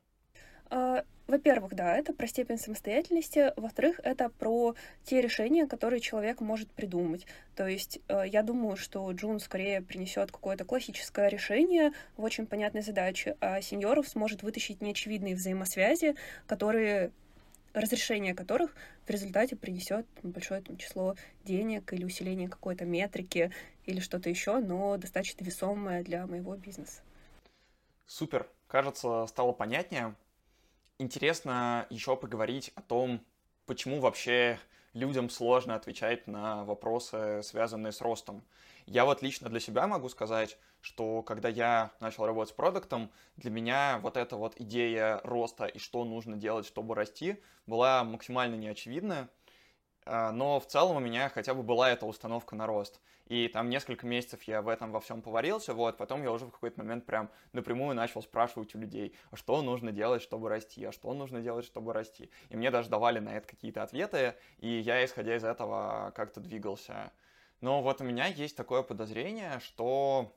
[0.71, 3.53] А, во-первых, да, это про степень самостоятельности.
[3.57, 7.27] Во-вторых, это про те решения, которые человек может придумать.
[7.57, 12.83] То есть э, я думаю, что Джун скорее принесет какое-то классическое решение в очень понятной
[12.83, 16.15] задаче, а сеньоров сможет вытащить неочевидные взаимосвязи,
[16.47, 17.11] которые
[17.81, 18.75] разрешение которых
[19.07, 23.53] в результате принесет большое там, число денег или усиление какой-то метрики
[23.85, 27.03] или что-то еще, но достаточно весомое для моего бизнеса.
[28.07, 28.49] Супер.
[28.69, 30.15] Кажется, стало понятнее.
[30.99, 33.21] Интересно еще поговорить о том,
[33.67, 34.59] почему вообще
[34.93, 38.43] людям сложно отвечать на вопросы, связанные с ростом.
[38.87, 43.51] Я вот лично для себя могу сказать, что когда я начал работать с продуктом, для
[43.51, 49.29] меня вот эта вот идея роста и что нужно делать, чтобы расти, была максимально неочевидна.
[50.05, 53.01] А, но в целом у меня хотя бы была эта установка на рост.
[53.27, 56.53] И там несколько месяцев я в этом во всем поварился, вот, потом я уже в
[56.53, 60.93] какой-то момент прям напрямую начал спрашивать у людей, а что нужно делать, чтобы расти, а
[60.93, 62.31] что нужно делать, чтобы расти.
[62.51, 67.11] И мне даже давали на это какие-то ответы, и я, исходя из этого, как-то двигался.
[67.61, 70.37] Но вот у меня есть такое подозрение, что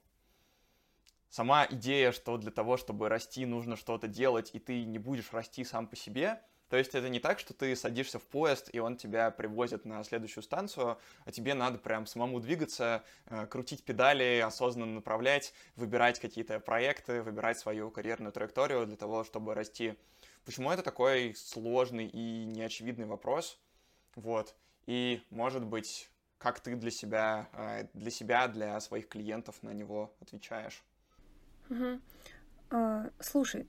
[1.29, 5.63] сама идея, что для того, чтобы расти, нужно что-то делать, и ты не будешь расти
[5.63, 8.95] сам по себе, то есть это не так, что ты садишься в поезд, и он
[8.95, 14.93] тебя привозит на следующую станцию, а тебе надо прям самому двигаться, э, крутить педали, осознанно
[14.93, 19.95] направлять, выбирать какие-то проекты, выбирать свою карьерную траекторию для того, чтобы расти.
[20.45, 23.59] Почему это такой сложный и неочевидный вопрос?
[24.15, 24.55] Вот.
[24.85, 26.07] И, может быть,
[26.39, 30.83] как ты для себя, э, для себя, для своих клиентов на него отвечаешь?
[31.69, 31.99] Угу.
[32.71, 33.67] А, слушай,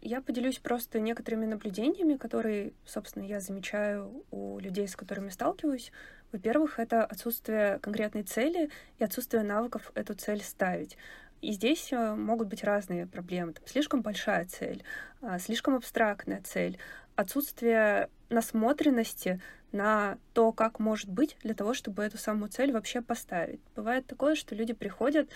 [0.00, 5.92] я поделюсь просто некоторыми наблюдениями, которые, собственно, я замечаю у людей, с которыми сталкиваюсь.
[6.32, 10.96] Во-первых, это отсутствие конкретной цели и отсутствие навыков эту цель ставить.
[11.40, 13.52] И здесь э, могут быть разные проблемы.
[13.52, 14.82] Там, слишком большая цель,
[15.20, 16.78] а, слишком абстрактная цель,
[17.14, 19.40] отсутствие насмотренности
[19.72, 23.60] на то, как может быть, для того, чтобы эту самую цель вообще поставить.
[23.76, 25.28] Бывает такое, что люди приходят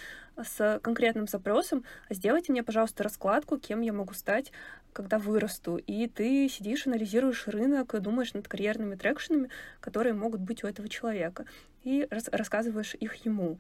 [0.43, 4.53] с конкретным запросом, а сделайте мне, пожалуйста, раскладку, кем я могу стать,
[4.93, 5.77] когда вырасту.
[5.77, 9.51] И ты сидишь, анализируешь рынок, думаешь над карьерными трекшенами,
[9.81, 11.45] которые могут быть у этого человека,
[11.83, 13.59] и рас рассказываешь их ему.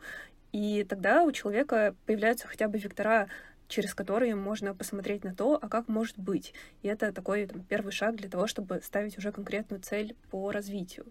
[0.52, 3.28] И тогда у человека появляются хотя бы вектора
[3.72, 6.52] через которые можно посмотреть на то, а как может быть.
[6.82, 11.06] И это такой там, первый шаг для того, чтобы ставить уже конкретную цель по развитию.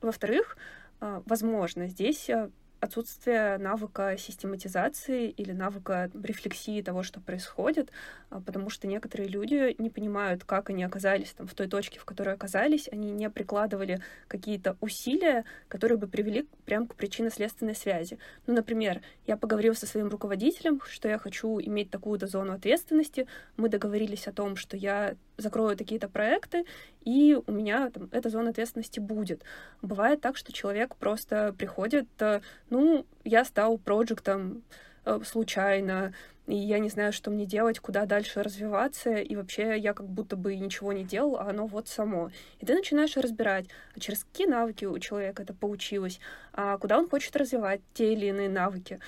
[0.00, 0.56] Во-вторых,
[1.00, 2.50] а, возможно, здесь а,
[2.86, 7.90] отсутствие навыка систематизации или навыка рефлексии того, что происходит,
[8.30, 12.04] а, потому что некоторые люди не понимают, как они оказались там в той точке, в
[12.04, 18.18] которой оказались, они не прикладывали какие-то усилия, которые бы привели прямо к причинно-следственной связи.
[18.46, 23.68] Ну, например, я поговорил со своим руководителем, что я хочу иметь такую-то зону ответственности, мы
[23.68, 26.64] договорились о том, что я закрою такие-то проекты,
[27.04, 29.42] и у меня там эта зона ответственности будет.
[29.82, 34.62] Бывает так, что человек просто приходит, э, ну, я стал проектом
[35.04, 36.12] э, случайно,
[36.46, 40.36] и я не знаю, что мне делать, куда дальше развиваться, и вообще я как будто
[40.36, 42.30] бы ничего не делал, а оно вот само.
[42.60, 46.20] И ты начинаешь разбирать, а через какие навыки у человека это получилось,
[46.52, 49.00] а куда он хочет развивать те или иные навыки.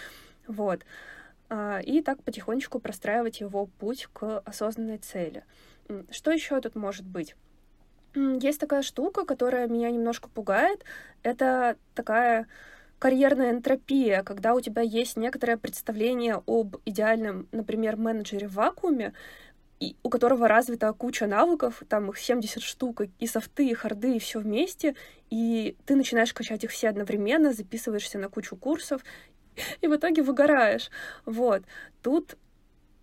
[0.49, 0.81] Вот.
[1.49, 5.45] А, и так потихонечку простраивать его путь к осознанной цели.
[6.11, 7.35] Что еще тут может быть?
[8.15, 10.85] Есть такая штука, которая меня немножко пугает.
[11.23, 12.47] Это такая
[12.99, 19.15] карьерная энтропия, когда у тебя есть некоторое представление об идеальном, например, менеджере в вакууме,
[19.81, 24.19] и у которого развита куча навыков, там их 70 штук, и софты, и харды, и
[24.19, 24.97] все вместе,
[25.31, 29.05] и ты начинаешь качать их все одновременно, записываешься на кучу курсов,
[29.81, 30.91] и в итоге выгораешь.
[31.25, 31.63] Вот.
[32.03, 32.37] Тут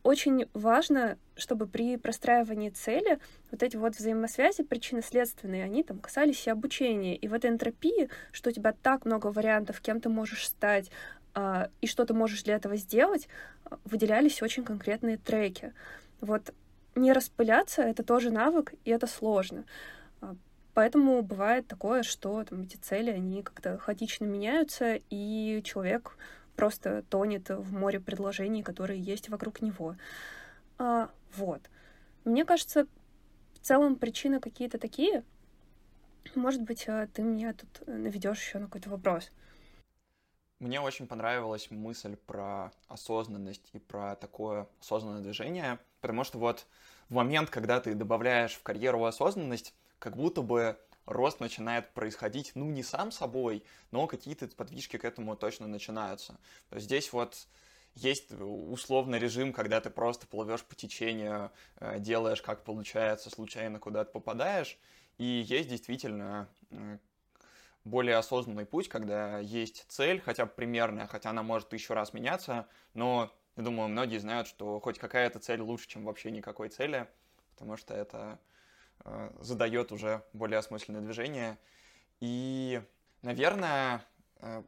[0.06, 3.18] очень важно, чтобы при простраивании цели
[3.50, 7.16] вот эти вот взаимосвязи причинно-следственные, они там касались и обучения.
[7.16, 10.92] И в этой энтропии, что у тебя так много вариантов, кем ты можешь стать,
[11.34, 13.28] э, и что ты можешь для этого сделать,
[13.84, 15.74] выделялись очень конкретные треки.
[16.22, 16.54] Вот
[16.94, 19.66] не распыляться— это тоже навык, и это сложно.
[20.22, 20.36] А,
[20.76, 26.16] поэтому бывает такое, что там, эти цели, они как-то хаотично меняются, и человек
[26.56, 29.96] просто тонет в море предложений, которые есть вокруг него.
[30.78, 31.62] А, вот.
[32.24, 32.88] Мне кажется,
[33.54, 35.24] в целом причины какие-то такие.
[36.34, 39.32] Может быть, а, ты меня тут наведешь еще на какой-то вопрос.
[40.60, 46.66] Мне очень понравилась мысль про осознанность и про такое осознанное движение, потому что вот
[47.10, 52.66] в момент, когда ты добавляешь в карьеру осознанность, как будто бы рост начинает происходить, ну,
[52.66, 56.38] не сам собой, но какие-то подвижки к этому точно начинаются.
[56.72, 57.48] Здесь вот
[57.96, 64.12] есть условный режим, когда ты просто плывешь по течению, э, делаешь как получается, случайно куда-то
[64.12, 64.78] попадаешь,
[65.18, 66.50] и есть действительно
[67.86, 72.68] более осознанный путь, когда есть цель, хотя бы примерная, хотя она может еще раз меняться,
[72.94, 77.08] но я думаю, многие знают, что хоть какая-то цель лучше, чем вообще никакой цели,
[77.54, 78.40] потому что это
[79.40, 81.58] задает уже более осмысленное движение.
[82.20, 82.82] И,
[83.22, 84.04] наверное,
[84.40, 84.64] э,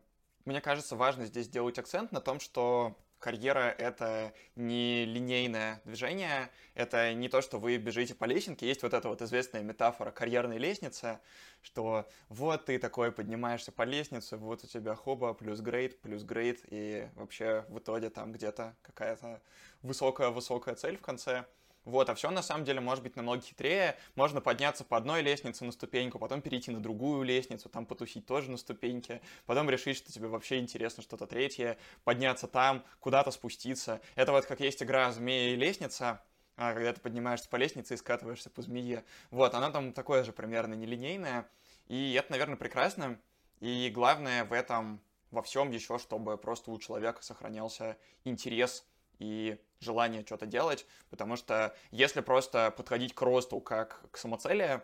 [0.45, 7.13] мне кажется, важно здесь сделать акцент на том, что карьера— это не линейное движение, это
[7.13, 8.67] не то, что вы бежите по лесенке.
[8.67, 11.19] Есть вот эта вот известная метафора карьерной лестницы,
[11.61, 16.59] что вот ты такой поднимаешься по лестнице, вот у тебя хоба, плюс грейд, плюс грейд,
[16.69, 19.41] и вообще в итоге там где-то какая-то
[19.81, 21.45] высокая-высокая цель в конце—
[21.87, 23.97] вот, а все на самом деле может быть намного хитрее.
[24.15, 28.51] Можно подняться по одной лестнице на ступеньку, потом перейти на другую лестницу, там потусить тоже
[28.51, 34.01] на ступеньке, потом решить, что тебе вообще интересно что-то третье, подняться там, куда-то спуститься.
[34.15, 36.21] Это вот как есть игра «Змея и лестница»,
[36.57, 39.05] а, когда ты поднимаешься по лестнице и скатываешься по змее.
[39.31, 41.49] Вот, она там такое же примерно нелинейная,
[41.87, 43.17] и это, наверное, прекрасно.
[43.61, 48.85] И главное в этом во всем еще, чтобы просто у человека сохранялся интерес
[49.19, 54.81] и желание что-то делать, потому что если просто подходить к росту как к самоцели,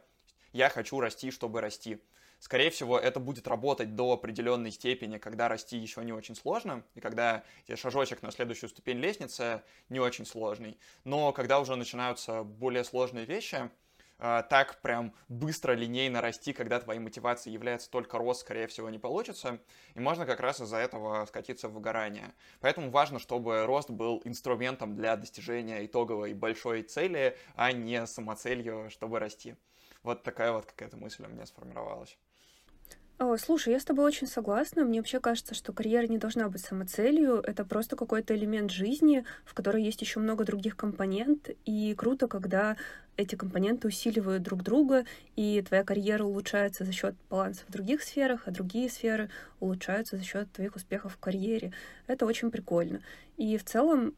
[0.52, 2.00] я хочу расти, чтобы расти.
[2.40, 7.00] Скорее всего, это будет работать до определенной степени, когда расти еще не очень сложно, и
[7.00, 7.44] когда
[7.74, 10.78] шажочек на следующую ступень лестницы не очень сложный.
[11.06, 13.70] Но когда уже начинаются более сложные вещи,
[14.20, 19.00] а, так прям быстро, линейно расти, когда твоей мотивацией является только рост, скорее всего, не
[19.00, 19.60] получится.
[19.96, 22.34] И можно как раз из-за этого скатиться в выгорание.
[22.62, 29.20] Поэтому важно, чтобы рост был инструментом для достижения итоговой большой цели, а не самоцелью, чтобы
[29.20, 29.56] расти.
[30.04, 32.18] Вот такая вот какая-то мысль у меня сформировалась.
[33.24, 34.84] О, слушай, я с тобой очень согласна.
[34.84, 37.36] Мне вообще кажется, что карьера не должна быть самоцелью.
[37.36, 41.50] Это просто какой-то элемент жизни, в которой есть еще много других компонент.
[41.64, 42.76] И круто, когда
[43.16, 45.06] эти компоненты усиливают друг друга,
[45.38, 49.30] и твоя карьера улучшается за счет баланса в других сферах, а другие сферы
[49.62, 51.72] улучшаются за счет твоих успехов в карьере.
[52.08, 53.00] Это очень прикольно.
[53.38, 54.16] И в целом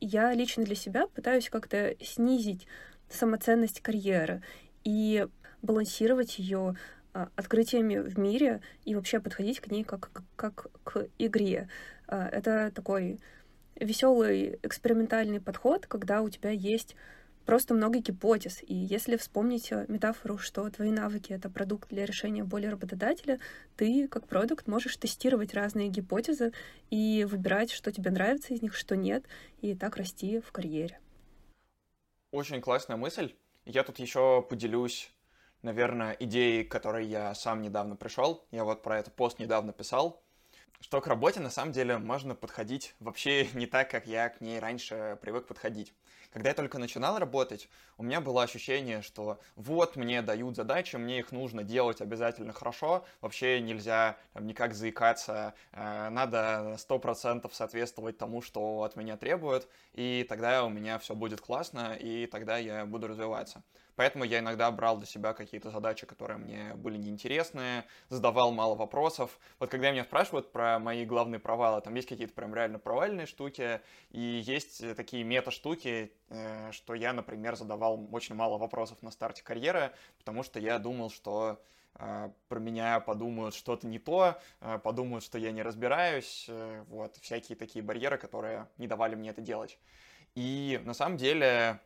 [0.00, 2.68] я лично для себя пытаюсь как-то снизить
[3.08, 4.40] самоценность карьеры
[4.84, 5.26] и
[5.62, 6.76] балансировать ее а,
[7.36, 11.68] открытиями в мире и вообще подходить к ней как, как, к игре.
[12.06, 13.18] А, это такой
[13.76, 16.96] веселый экспериментальный подход, когда у тебя есть
[17.46, 18.62] просто много гипотез.
[18.66, 23.38] И если вспомнить э, метафору, что твои навыки— это продукт для решения боли работодателя,
[23.76, 26.52] ты как продукт можешь тестировать разные гипотезы
[26.90, 29.24] и выбирать, что тебе нравится из них, что нет,
[29.60, 30.98] и так расти в карьере.
[32.32, 33.34] Очень классная мысль.
[33.64, 35.12] Я тут еще поделюсь
[35.62, 38.46] наверное, идеей, к которой я сам недавно пришел.
[38.50, 40.22] Я вот про это пост недавно писал,
[40.80, 44.58] что к работе на самом деле можно подходить вообще не так, как я к ней
[44.58, 45.94] раньше привык подходить.
[46.32, 51.20] Когда я только начинал работать, у меня было ощущение, что вот мне дают задачи, мне
[51.20, 58.18] их нужно делать обязательно хорошо, вообще нельзя там, никак заикаться, э, надо сто процентов соответствовать
[58.18, 62.84] тому, что от меня требуют, и тогда у меня все будет классно, и тогда я
[62.84, 63.62] буду развиваться.
[63.96, 69.38] Поэтому я иногда брал для себя какие-то задачи, которые мне были неинтересны, задавал мало вопросов.
[69.58, 73.80] Вот когда меня спрашивают про мои главные провалы, там есть какие-то прям реально провальные штуки,
[74.10, 79.92] и есть такие мета-штуки, э, что я, например, задавал очень мало вопросов на старте карьеры,
[80.18, 81.62] потому что я думал, что
[81.94, 86.50] э, про меня подумают что-то не то, э, подумают, что я не разбираюсь,
[86.88, 89.78] вот, всякие такие барьеры, которые не давали мне это делать.
[90.34, 91.80] И на самом деле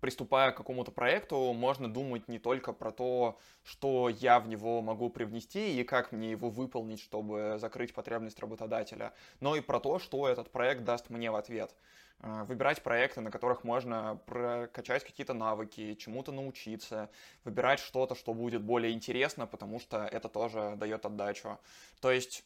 [0.00, 5.10] приступая к какому-то проекту, можно думать не только про то, что я в него могу
[5.10, 10.28] привнести и как мне его выполнить, чтобы закрыть потребность работодателя, но и про то, что
[10.28, 11.74] этот проект даст мне в ответ.
[12.20, 17.10] Э, выбирать проекты, на которых можно прокачать какие-то навыки, чему-то научиться,
[17.44, 21.58] выбирать что-то, что будет более интересно, потому что это тоже дает отдачу.
[22.00, 22.44] То есть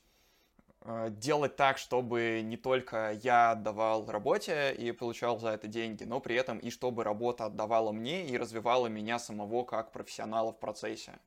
[1.10, 6.36] делать так, чтобы не только я отдавал работе и получал за это деньги, но при
[6.36, 11.18] этом и чтобы работа отдавала мне и развивала меня самого как профессионала в процессе.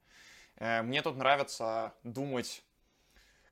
[0.57, 2.63] Э, мне тут нравится думать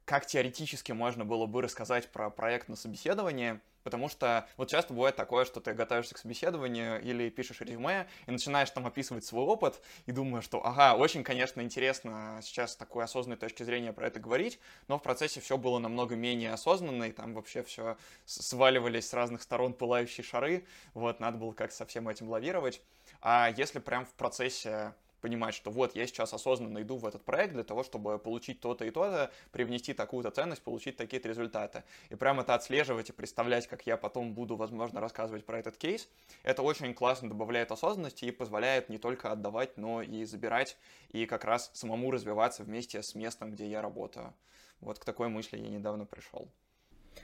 [0.06, 5.16] как теоретически можно было бы рассказать про проект на собеседовании, Потому что вот часто бывает
[5.16, 9.82] такое, что ты готовишься к собеседованию или пишешь резюме и начинаешь там описывать свой опыт
[10.06, 14.20] и думаешь, что ага, очень, конечно, интересно сейчас с такой осознанной точки зрения про это
[14.20, 19.14] говорить, но в процессе все было намного менее осознанно, и там вообще все сваливались с
[19.14, 22.82] разных сторон пылающие шары, вот, надо было как-то со всем этим лавировать.
[23.22, 27.54] А если прям в процессе понимать, что вот я сейчас осознанно иду в этот проект
[27.54, 31.84] для того, чтобы получить то-то и то-то, привнести такую-то ценность, получить такие-то результаты.
[32.10, 36.10] И прям это отслеживать и представлять, как я потом буду, возможно, рассказывать про этот кейс,
[36.44, 40.78] это очень классно добавляет осознанности и позволяет не только отдавать, но и забирать,
[41.10, 44.34] и как раз самому развиваться вместе с местом, где я работаю.
[44.80, 46.50] Вот к такой мысли я недавно пришел.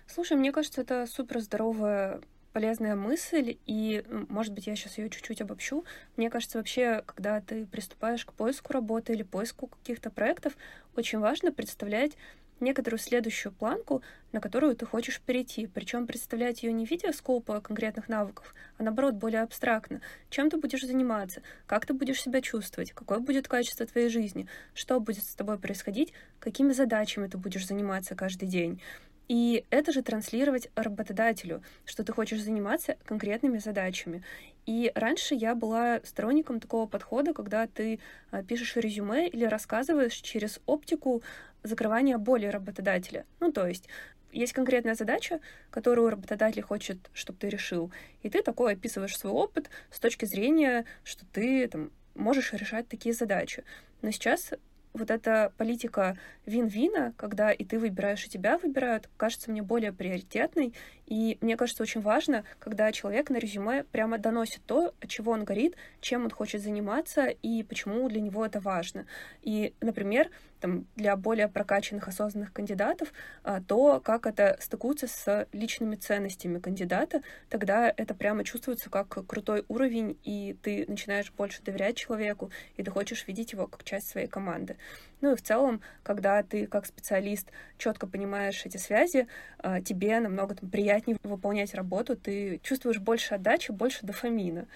[0.06, 2.22] Слушай, мне кажется, это супер здоровая
[2.58, 5.86] полезная мысль, и, может быть, я сейчас ее чуть-чуть обобщу.
[6.16, 10.58] Мне кажется, вообще, когда ты приступаешь к поиску работы или поиску каких-то проектов,
[10.96, 12.14] очень важно представлять
[12.60, 14.02] некоторую следующую планку,
[14.32, 15.68] на которую ты хочешь перейти.
[15.68, 20.02] Причем представлять ее не в виде скопа конкретных навыков, а наоборот более абстрактно.
[20.32, 25.00] Чем ты будешь заниматься, как ты будешь себя чувствовать, какое будет качество твоей жизни, что
[25.00, 28.82] будет с тобой происходить, какими задачами ты будешь заниматься каждый день.
[29.28, 34.24] И это же транслировать работодателю, что ты хочешь заниматься конкретными задачами.
[34.66, 38.00] И раньше я была сторонником такого подхода, когда ты
[38.32, 41.24] а, пишешь резюме или рассказываешь через оптику
[41.64, 43.26] закрывания боли работодателя.
[43.40, 43.88] Ну, то есть
[44.32, 45.40] есть конкретная задача,
[45.72, 47.92] которую работодатель хочет, чтобы ты решил,
[48.24, 53.16] и ты такой описываешь свой опыт с точки зрения, что ты там, можешь решать такие
[53.16, 53.64] задачи.
[54.02, 54.52] Но сейчас
[54.98, 60.74] вот эта политика вин-вина, когда и ты выбираешь, и тебя выбирают, кажется мне более приоритетной.
[61.06, 65.46] И мне кажется, очень важно, когда человек на резюме прямо доносит то, от чего он
[65.46, 69.06] горит, чем он хочет заниматься и почему для него это важно.
[69.42, 70.30] И, например,
[70.60, 77.22] там, для более прокачанных, осознанных кандидатов, а, то, как это стыкуется с личными ценностями кандидата,
[77.50, 82.92] тогда это прямо чувствуется как крутой уровень, и ты начинаешь больше доверять человеку, и ты
[82.92, 84.78] хочешь видеть его как часть своей команды.
[85.22, 89.28] Ну и в целом, когда ты как специалист четко понимаешь эти связи,
[89.60, 94.68] а, тебе намного там, приятнее выполнять работу, ты чувствуешь больше отдачи, больше дофамина.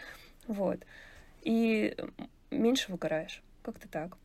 [0.48, 0.80] Вот.
[1.42, 1.96] И
[2.50, 3.42] меньше выгораешь.
[3.64, 4.18] Как-то так.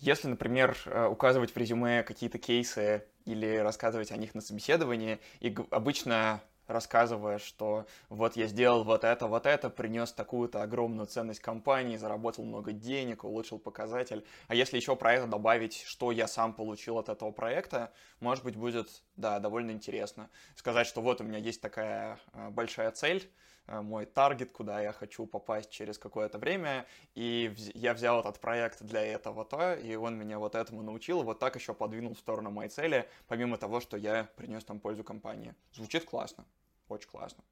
[0.00, 5.54] Если, например, э, указывать в резюме какие-то кейсы или рассказывать о них на собеседовании, и
[5.70, 11.96] обычно рассказывая, что вот я сделал вот это, вот это, принес такую-то огромную ценность компании,
[11.96, 14.24] заработал много денег, улучшил показатель.
[14.48, 18.56] А если еще про это добавить, что я сам получил от этого проекта, может быть,
[18.56, 20.30] будет, да, довольно интересно.
[20.54, 23.30] Сказать, что вот у меня есть такая э, большая цель,
[23.70, 29.02] мой таргет, куда я хочу попасть через какое-то время, и я взял этот проект для
[29.02, 32.70] этого-то, и он меня вот этому научил, и вот так еще подвинул в сторону моей
[32.70, 35.54] цели, помимо того, что я принес там пользу компании.
[35.72, 36.44] Звучит классно,
[36.88, 37.44] очень классно.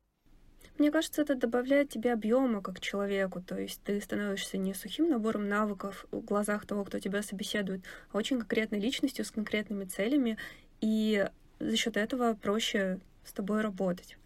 [0.76, 5.48] Мне кажется, это добавляет тебе объема как человеку, то есть ты становишься не сухим набором
[5.48, 10.38] навыков в глазах того, кто тебя собеседует, а очень конкретной личностью с конкретными целями,
[10.80, 14.16] и за счет этого проще с тобой работать.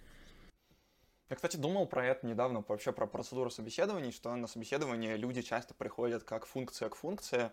[1.33, 5.73] Я, кстати, думал про это недавно, вообще про процедуру собеседований, что на собеседование люди часто
[5.73, 7.51] приходят как функция к функции,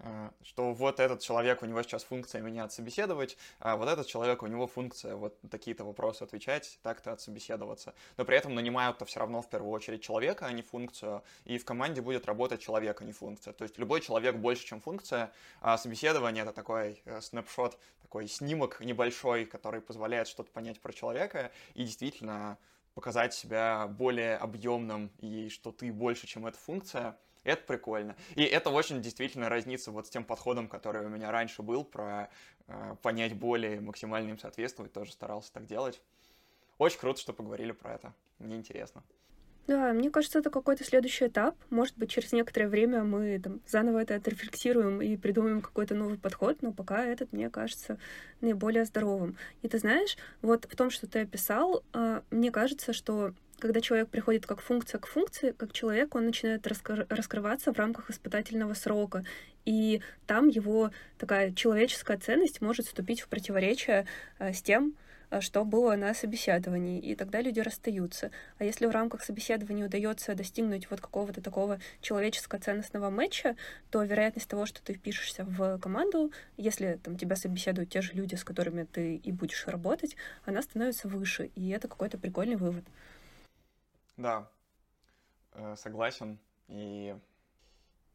[0.00, 4.42] э, что вот этот человек, у него сейчас функция меня отсобеседовать, а вот этот человек,
[4.42, 7.94] у него функция вот такие-то вопросы отвечать, так-то отсобеседоваться.
[8.18, 11.64] Но при этом нанимают-то все равно в первую очередь человека, а не функцию, и в
[11.64, 13.54] команде будет работать человек, а не функция.
[13.54, 18.80] То есть любой человек больше, чем функция, а собеседование— это такой э, снапшот, такой снимок
[18.80, 22.58] небольшой, который позволяет что-то понять про человека, и действительно
[22.96, 28.16] показать себя более объемным и что ты больше, чем эта функция, это прикольно.
[28.36, 32.30] И это очень действительно разнится вот с тем подходом, который у меня раньше был, про
[32.66, 36.00] э, понять более максимально им соответствовать, тоже старался так делать.
[36.78, 38.14] Очень круто, что поговорили про это.
[38.38, 39.02] Мне интересно.
[39.66, 41.56] Да, мне кажется, это какой-то следующий этап.
[41.70, 46.62] Может быть, через некоторое время мы там, заново это отрефлексируем и придумаем какой-то новый подход,
[46.62, 47.98] но пока этот, мне кажется,
[48.40, 49.36] наиболее здоровым.
[49.62, 54.08] И ты знаешь, вот в том, что ты описал, а, мне кажется, что когда человек
[54.08, 59.24] приходит как функция к функции, как человек, он начинает раскрываться в рамках испытательного срока.
[59.64, 64.06] И там его такая человеческая ценность может вступить в противоречие
[64.38, 64.94] а, с тем,
[65.40, 68.30] что было на собеседовании, и тогда люди расстаются.
[68.58, 73.56] А если в рамках собеседования удается достигнуть вот какого-то такого человеческого ценностного матча,
[73.90, 78.34] то вероятность того, что ты впишешься в команду, если там тебя собеседуют те же люди,
[78.34, 82.84] с которыми ты и будешь работать, она становится выше, и это какой-то прикольный вывод.
[84.16, 84.48] Да,
[85.52, 86.38] э, согласен.
[86.68, 87.14] И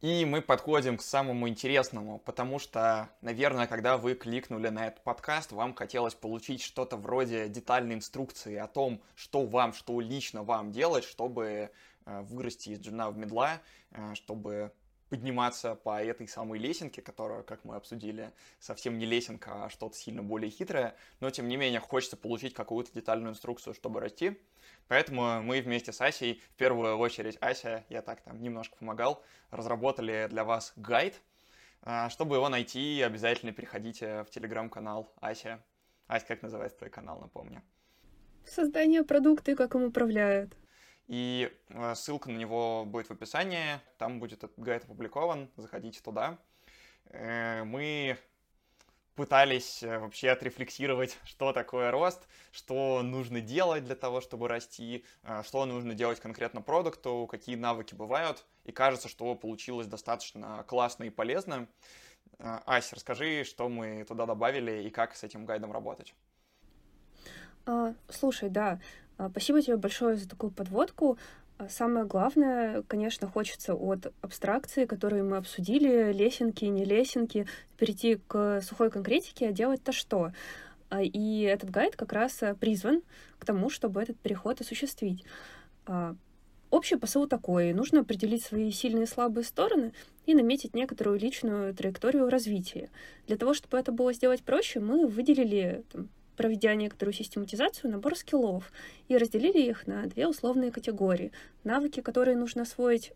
[0.02, 5.52] И мы подходим к самому интересному, потому что, наверное, когда вы кликнули на этот подкаст,
[5.52, 11.04] вам хотелось получить что-то вроде детальной инструкции о том, что вам, что лично вам делать,
[11.04, 11.70] чтобы
[12.04, 13.60] э, вырасти из джуна в медла,
[13.92, 14.72] э, чтобы
[15.12, 20.22] подниматься по этой самой лесенке, которая, как мы обсудили, совсем не лесенка, а что-то сильно
[20.22, 24.40] более хитрое, но тем не менее хочется получить какую-то детальную инструкцию, чтобы расти.
[24.88, 30.28] Поэтому мы вместе с Асей, в первую очередь Ася, я так там немножко помогал, разработали
[30.30, 31.20] для вас гайд.
[31.82, 35.62] А, чтобы его найти, обязательно переходите в телеграм-канал Ася.
[36.06, 37.60] Ася, как называется твой канал, напомню?
[38.46, 40.56] Создание продукта и как им управляют.
[41.12, 46.38] И а, ссылка на него будет в описании, там будет этот гайд опубликован, заходите туда.
[47.10, 48.16] Э, мы
[49.14, 55.42] пытались э, вообще отрефлексировать, что такое рост, что нужно делать для того, чтобы расти, э,
[55.44, 58.46] что нужно делать конкретно продукту, какие навыки бывают.
[58.64, 61.68] И кажется, что получилось достаточно классно и полезно.
[62.38, 66.14] Э, Ася, расскажи, что мы туда добавили и как с этим гайдом работать.
[67.66, 68.80] А, слушай, да,
[69.30, 71.18] спасибо тебе большое за такую подводку.
[71.58, 77.46] А самое главное, конечно, хочется от абстракции, которые мы обсудили, лесенки, не лесенки,
[77.76, 80.32] перейти к сухой конкретике, а делать-то что?
[80.90, 83.02] А, и этот гайд как раз призван
[83.38, 85.24] к тому, чтобы этот переход осуществить.
[85.86, 86.16] А,
[86.70, 87.72] общий посыл такой.
[87.72, 89.92] Нужно определить свои сильные и слабые стороны
[90.26, 92.90] и наметить некоторую личную траекторию развития.
[93.26, 96.08] Для того, чтобы это было сделать проще, мы выделили там,
[96.42, 98.72] проведя некоторую систематизацию, набор скиллов
[99.06, 101.30] и разделили их на две условные категории.
[101.62, 103.12] Навыки, которые нужно освоить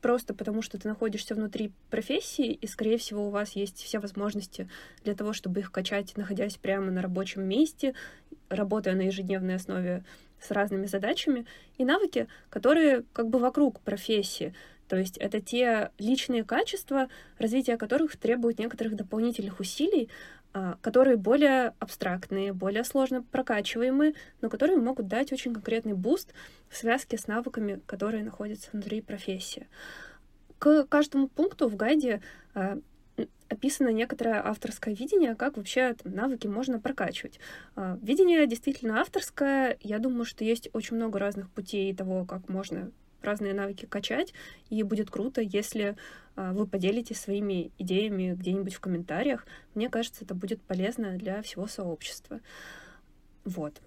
[0.00, 4.68] просто потому, что ты находишься внутри профессии, и, скорее всего, у вас есть все возможности
[5.02, 7.94] для того, чтобы их качать, находясь прямо на рабочем месте,
[8.48, 10.04] работая на ежедневной основе
[10.40, 11.46] с разными задачами,
[11.78, 14.54] и навыки, которые как бы вокруг профессии.
[14.88, 17.08] То есть это те личные качества,
[17.38, 20.10] развитие которых требует некоторых дополнительных усилий,
[20.80, 26.34] которые более абстрактные, более сложно прокачиваемые, но которые могут дать очень конкретный буст
[26.68, 29.68] в связке с навыками, которые находятся внутри профессии.
[30.58, 32.22] К каждому пункту в гайде
[32.54, 32.78] а,
[33.48, 37.38] описано некоторое авторское видение, как вообще там, навыки можно прокачивать.
[37.76, 39.76] А, видение действительно авторское.
[39.80, 42.90] Я думаю, что есть очень много разных путей того, как можно
[43.24, 44.32] разные навыки качать,
[44.70, 45.96] и будет круто, если
[46.34, 49.46] а, вы поделитесь своими идеями где-нибудь в комментариях.
[49.74, 52.40] Мне кажется, это будет полезно для всего сообщества.
[53.44, 53.80] Вот.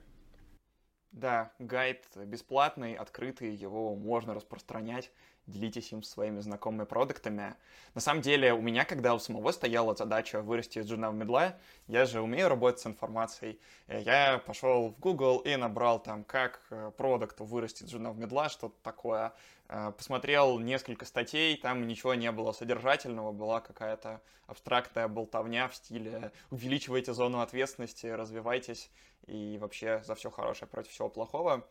[1.11, 5.11] Да, гайд бесплатный, открытый, его можно распространять
[5.47, 7.55] делитесь им своими знакомыми продуктами.
[7.93, 11.55] На самом деле, у меня, когда у самого стояла задача вырасти из джуна в медла,
[11.87, 13.59] я же умею работать с информацией.
[13.87, 18.49] Я пошел в Google и набрал там, как э, продукту вырасти из джуна в медла,
[18.49, 19.33] что-то такое.
[19.67, 26.31] Э, посмотрел несколько статей, там ничего не было содержательного, была какая-то абстрактная болтовня в стиле
[26.51, 28.91] увеличивайте зону ответственности, развивайтесь
[29.27, 31.65] и вообще за все хорошее против всего плохого.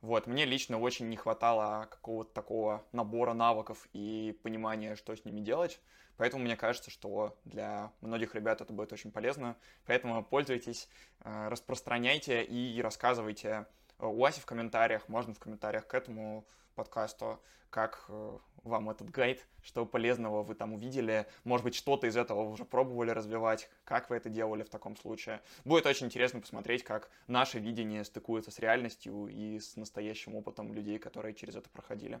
[0.00, 5.40] Вот, мне лично очень не хватало какого-то такого набора навыков и понимания, что с ними
[5.40, 5.80] делать.
[6.16, 9.56] Поэтому мне кажется, что для многих ребят это будет очень полезно.
[9.86, 10.88] Поэтому пользуйтесь,
[11.20, 13.66] э, распространяйте и рассказывайте
[13.98, 16.44] у Аси в комментариях, можно в комментариях к этому
[16.74, 17.40] подкасту,
[17.70, 18.38] как э,
[18.68, 23.10] вам этот гайд, что полезного вы там увидели, может быть, что-то из этого уже пробовали
[23.10, 25.40] развивать, как вы это делали в таком случае.
[25.64, 30.98] Будет очень интересно посмотреть, как наше видение стыкуется с реальностью и с настоящим опытом людей,
[30.98, 32.20] которые через это проходили.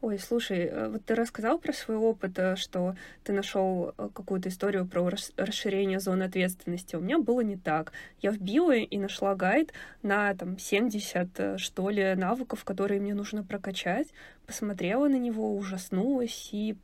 [0.00, 2.94] Ой, слушай, э, вот ты рассказал про свой опыт, э, что
[3.24, 6.94] ты нашел э, какую-то историю про расширение зоны ответственности.
[6.94, 7.92] У меня было не так.
[8.20, 14.08] Я вбила и нашла гайд на там 70, что ли, навыков, которые мне нужно прокачать.
[14.46, 16.76] Посмотрела на него, ужаснулась, и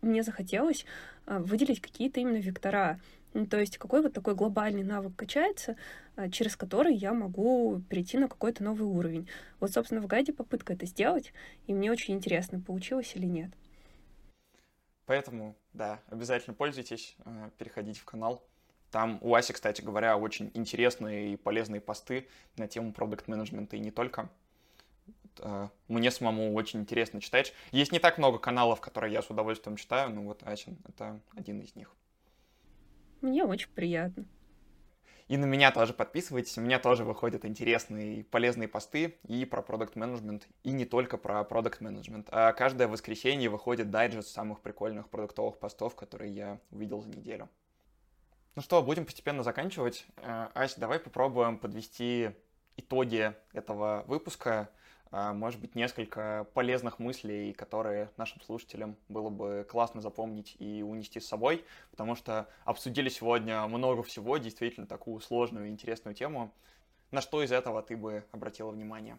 [0.00, 0.86] мне захотелось
[1.26, 2.98] выделить какие-то именно вектора.
[3.34, 5.76] Ну, то есть какой вот такой глобальный навык качается,
[6.16, 9.28] а, через который я могу перейти на какой-то новый уровень.
[9.58, 11.32] Вот, собственно, в гайде попытка это сделать,
[11.66, 13.50] и мне очень интересно, получилось или нет.
[15.06, 18.42] Поэтому, да, обязательно пользуйтесь, а, переходите в канал.
[18.90, 22.28] Там у Аси, кстати говоря, очень интересные и полезные посты
[22.58, 24.28] на тему продукт менеджмента и не только.
[25.40, 27.54] А, мне самому очень интересно читать.
[27.70, 31.60] Есть не так много каналов, которые я с удовольствием читаю, но вот Асин— это один
[31.60, 31.96] из них.
[33.22, 34.26] Мне очень приятно.
[35.28, 39.62] И на меня тоже подписывайтесь, у меня тоже выходят интересные и полезные посты и про
[39.62, 42.28] продукт менеджмент, и не только про продукт менеджмент.
[42.30, 47.48] А каждое воскресенье выходит дайджест самых прикольных продуктовых постов, которые я увидел за неделю.
[48.56, 50.04] Ну что, будем постепенно заканчивать.
[50.16, 52.32] Э, Ася, давай попробуем подвести
[52.76, 54.68] итоги этого выпуска.
[55.12, 61.20] А, может быть, несколько полезных мыслей, которые нашим слушателям было бы классно запомнить и унести
[61.20, 66.50] с собой, потому что обсудили сегодня много всего, действительно такую сложную и интересную тему.
[67.10, 69.18] На что из этого ты бы обратила внимание?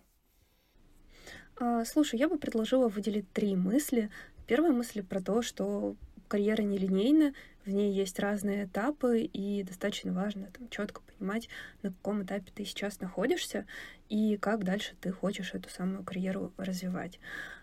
[1.57, 4.09] А, слушай, я бы предложила выделить три мысли.
[4.47, 5.95] Первая мысль про то, что
[6.27, 7.35] карьера нелинейна,
[7.65, 11.49] в ней есть разные этапы, и достаточно важно там четко понимать,
[11.81, 13.65] на каком этапе ты сейчас находишься
[14.09, 17.19] и как дальше ты хочешь эту самую карьеру развивать.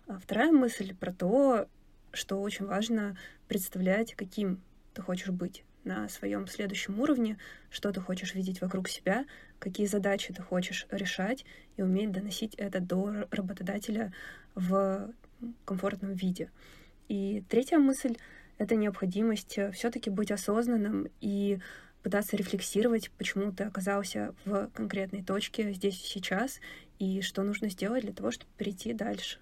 [0.06, 1.68] А вторая мысль про то,
[2.12, 4.60] что очень важно представлять, каким
[4.94, 7.38] ты хочешь быть на своем следующем уровне,
[7.70, 9.24] что ты хочешь видеть вокруг себя,
[9.58, 11.44] какие задачи ты хочешь решать,
[11.76, 14.12] и уметь доносить это до работодателя
[14.54, 15.12] в
[15.64, 16.50] комфортном виде.
[17.08, 18.16] И третья мысль
[18.60, 21.60] это необходимость э, все-таки быть осознанным и
[22.02, 26.60] пытаться рефлексировать, почему ты оказался в конкретной точке здесь и сейчас,
[26.98, 29.38] и что нужно сделать для того, чтобы перейти дальше.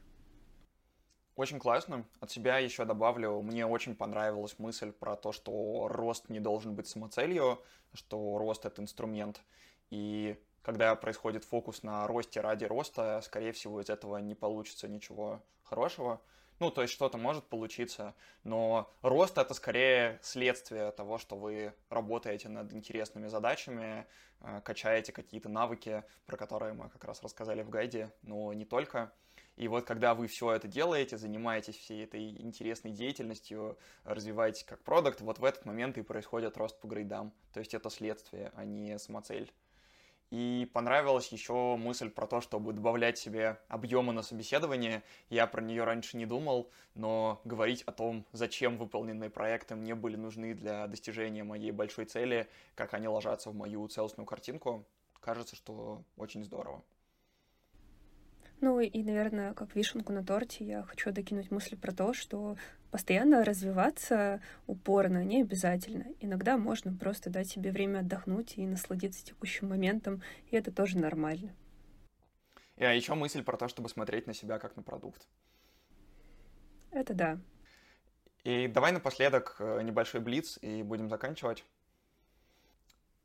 [1.34, 2.04] Очень классно.
[2.20, 6.86] От себя еще добавлю, мне очень понравилась мысль про то, что рост не должен быть
[6.86, 7.60] самоцелью,
[7.94, 9.40] что рост— это инструмент.
[9.90, 15.42] И когда происходит фокус на росте ради роста, скорее всего, из этого не получится ничего
[15.64, 16.20] хорошего.
[16.60, 22.48] Ну, то есть что-то может получиться, но рост— это скорее следствие того, что вы работаете
[22.48, 24.06] над интересными задачами,
[24.40, 29.12] э, качаете какие-то навыки, про которые мы как раз рассказали в гайде, но не только.
[29.58, 35.20] И вот когда вы все это делаете, занимаетесь всей этой интересной деятельностью, развиваетесь как продукт,
[35.20, 37.32] вот в этот момент и происходит рост по грейдам.
[37.52, 39.52] То есть это следствие, а не самоцель.
[40.30, 45.02] И понравилась еще мысль про то, чтобы добавлять себе объемы на собеседование.
[45.30, 50.16] Я про нее раньше не думал, но говорить о том, зачем выполненные проекты мне были
[50.16, 54.84] нужны для достижения моей большой цели, как они ложатся в мою целостную картинку,
[55.20, 56.82] кажется, что очень здорово.
[58.60, 62.56] Ну и, наверное, как вишенку на торте я хочу докинуть мысль про то, что
[62.90, 66.06] постоянно развиваться упорно не обязательно.
[66.20, 71.54] Иногда можно просто дать себе время отдохнуть и насладиться текущим моментом, и это тоже нормально.
[72.76, 75.28] И а еще мысль про то, чтобы смотреть на себя как на продукт.
[76.90, 77.38] Это да.
[78.44, 81.64] И давай напоследок э, небольшой блиц, и будем заканчивать.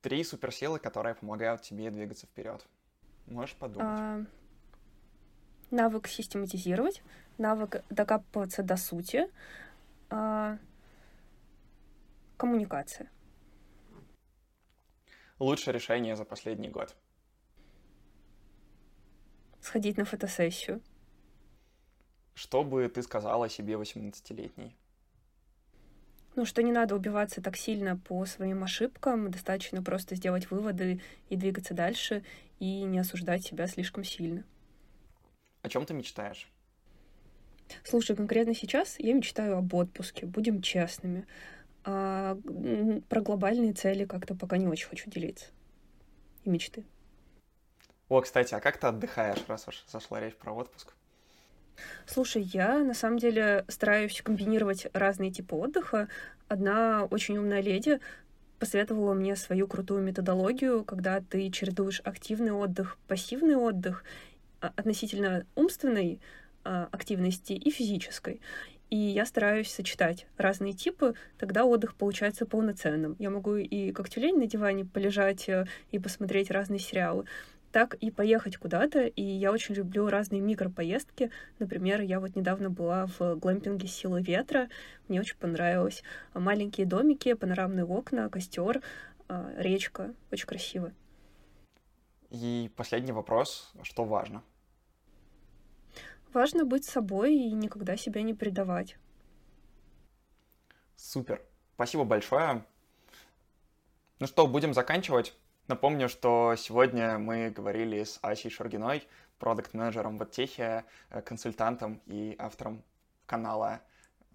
[0.01, 2.65] Три суперсилы, которые помогают тебе двигаться вперед.
[3.27, 3.87] Можешь подумать.
[3.89, 4.25] А,
[5.73, 7.03] навык систематизировать,
[7.37, 9.29] навык докапываться до сути,
[10.09, 10.57] а,
[12.37, 13.09] коммуникация.
[15.39, 16.95] Лучшее решение за последний год.
[19.59, 20.81] Сходить на фотосессию.
[22.35, 24.77] Что бы ты сказала себе 18-летней?
[26.35, 30.99] Ну, что не надо убиваться так сильно по своим ошибкам, достаточно просто сделать выводы
[31.29, 32.23] и двигаться дальше,
[32.59, 34.43] и не осуждать себя слишком сильно.
[35.63, 36.51] О чем ты мечтаешь?
[37.83, 41.25] Слушай, конкретно сейчас я мечтаю об отпуске, будем честными.
[41.85, 42.37] А
[43.09, 45.47] про глобальные цели как-то пока не очень хочу делиться.
[46.43, 46.85] И мечты.
[48.09, 50.93] О, кстати, а как ты отдыхаешь, раз уж зашла речь про отпуск?
[52.05, 56.09] Слушай, я на самом деле стараюсь комбинировать разные типы отдыха.
[56.49, 57.99] Одна очень умная леди
[58.59, 64.03] посоветовала мне свою крутую методологию, когда ты чередуешь активный отдых, пассивный отдых,
[64.69, 66.19] относительно умственной
[66.63, 68.41] а, активности и физической.
[68.89, 73.15] И я стараюсь сочетать разные типы, тогда отдых получается полноценным.
[73.17, 77.25] Я могу и как тюлень на диване полежать э, и посмотреть разные сериалы,
[77.71, 79.07] так и поехать куда-то.
[79.07, 81.31] И я очень люблю разные микропоездки.
[81.57, 84.69] Например, я вот недавно была в глэмпинге «Силы ветра».
[85.07, 86.03] Мне очень понравилось.
[86.35, 88.81] Маленькие домики, панорамные окна, костер,
[89.27, 90.13] а, речка.
[90.31, 90.91] Очень красиво.
[92.29, 93.73] И последний вопрос.
[93.81, 94.43] Что важно?
[96.33, 98.97] Важно быть собой и никогда себя не предавать.
[100.95, 101.41] Супер.
[101.75, 102.65] Спасибо большое.
[104.19, 105.35] Ну что, будем заканчивать.
[105.67, 109.07] Напомню, что сегодня мы говорили с Асей Шургиной,
[109.37, 112.83] продукт-менеджером в Оттехе, э, консультантом и автором
[113.27, 113.81] канала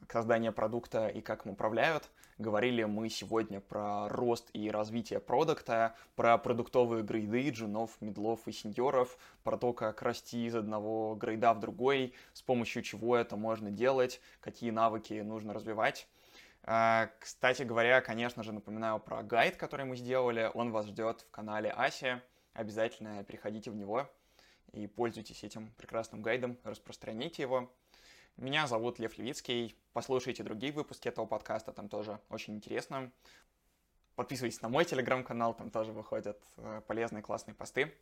[0.09, 2.11] создания продукта и как им управляют.
[2.39, 9.19] Говорили мы сегодня про рост и развитие продукта, про продуктовые грейды джунов, медлов и сеньоров,
[9.43, 14.21] про то, как расти из одного грейда в другой, с помощью чего это можно делать,
[14.41, 16.07] какие навыки нужно развивать.
[16.63, 20.49] А, кстати говоря, конечно же, напоминаю про гайд, который мы сделали.
[20.55, 22.23] Он вас ждет в канале Аси.
[22.53, 24.09] Обязательно переходите в него
[24.73, 27.69] и пользуйтесь этим прекрасным гайдом, распространите его.
[28.39, 29.77] Меня зовут Лев Левицкий.
[29.93, 33.11] Послушайте другие выпуски этого подкаста, там тоже очень интересно.
[34.15, 37.93] Подписывайтесь на мой телеграм-канал, там тоже выходят э, полезные классные посты.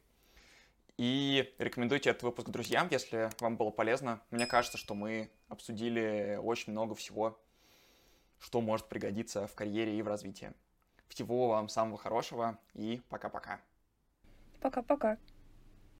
[0.98, 4.20] И рекомендуйте этот выпуск друзьям, если вам было полезно.
[4.30, 7.40] Мне кажется, что мы обсудили очень много всего,
[8.38, 10.52] что может пригодиться в карьере и в развитии.
[11.08, 13.58] Всего вам самого хорошего и пока-пока.
[14.60, 15.16] Пока-пока.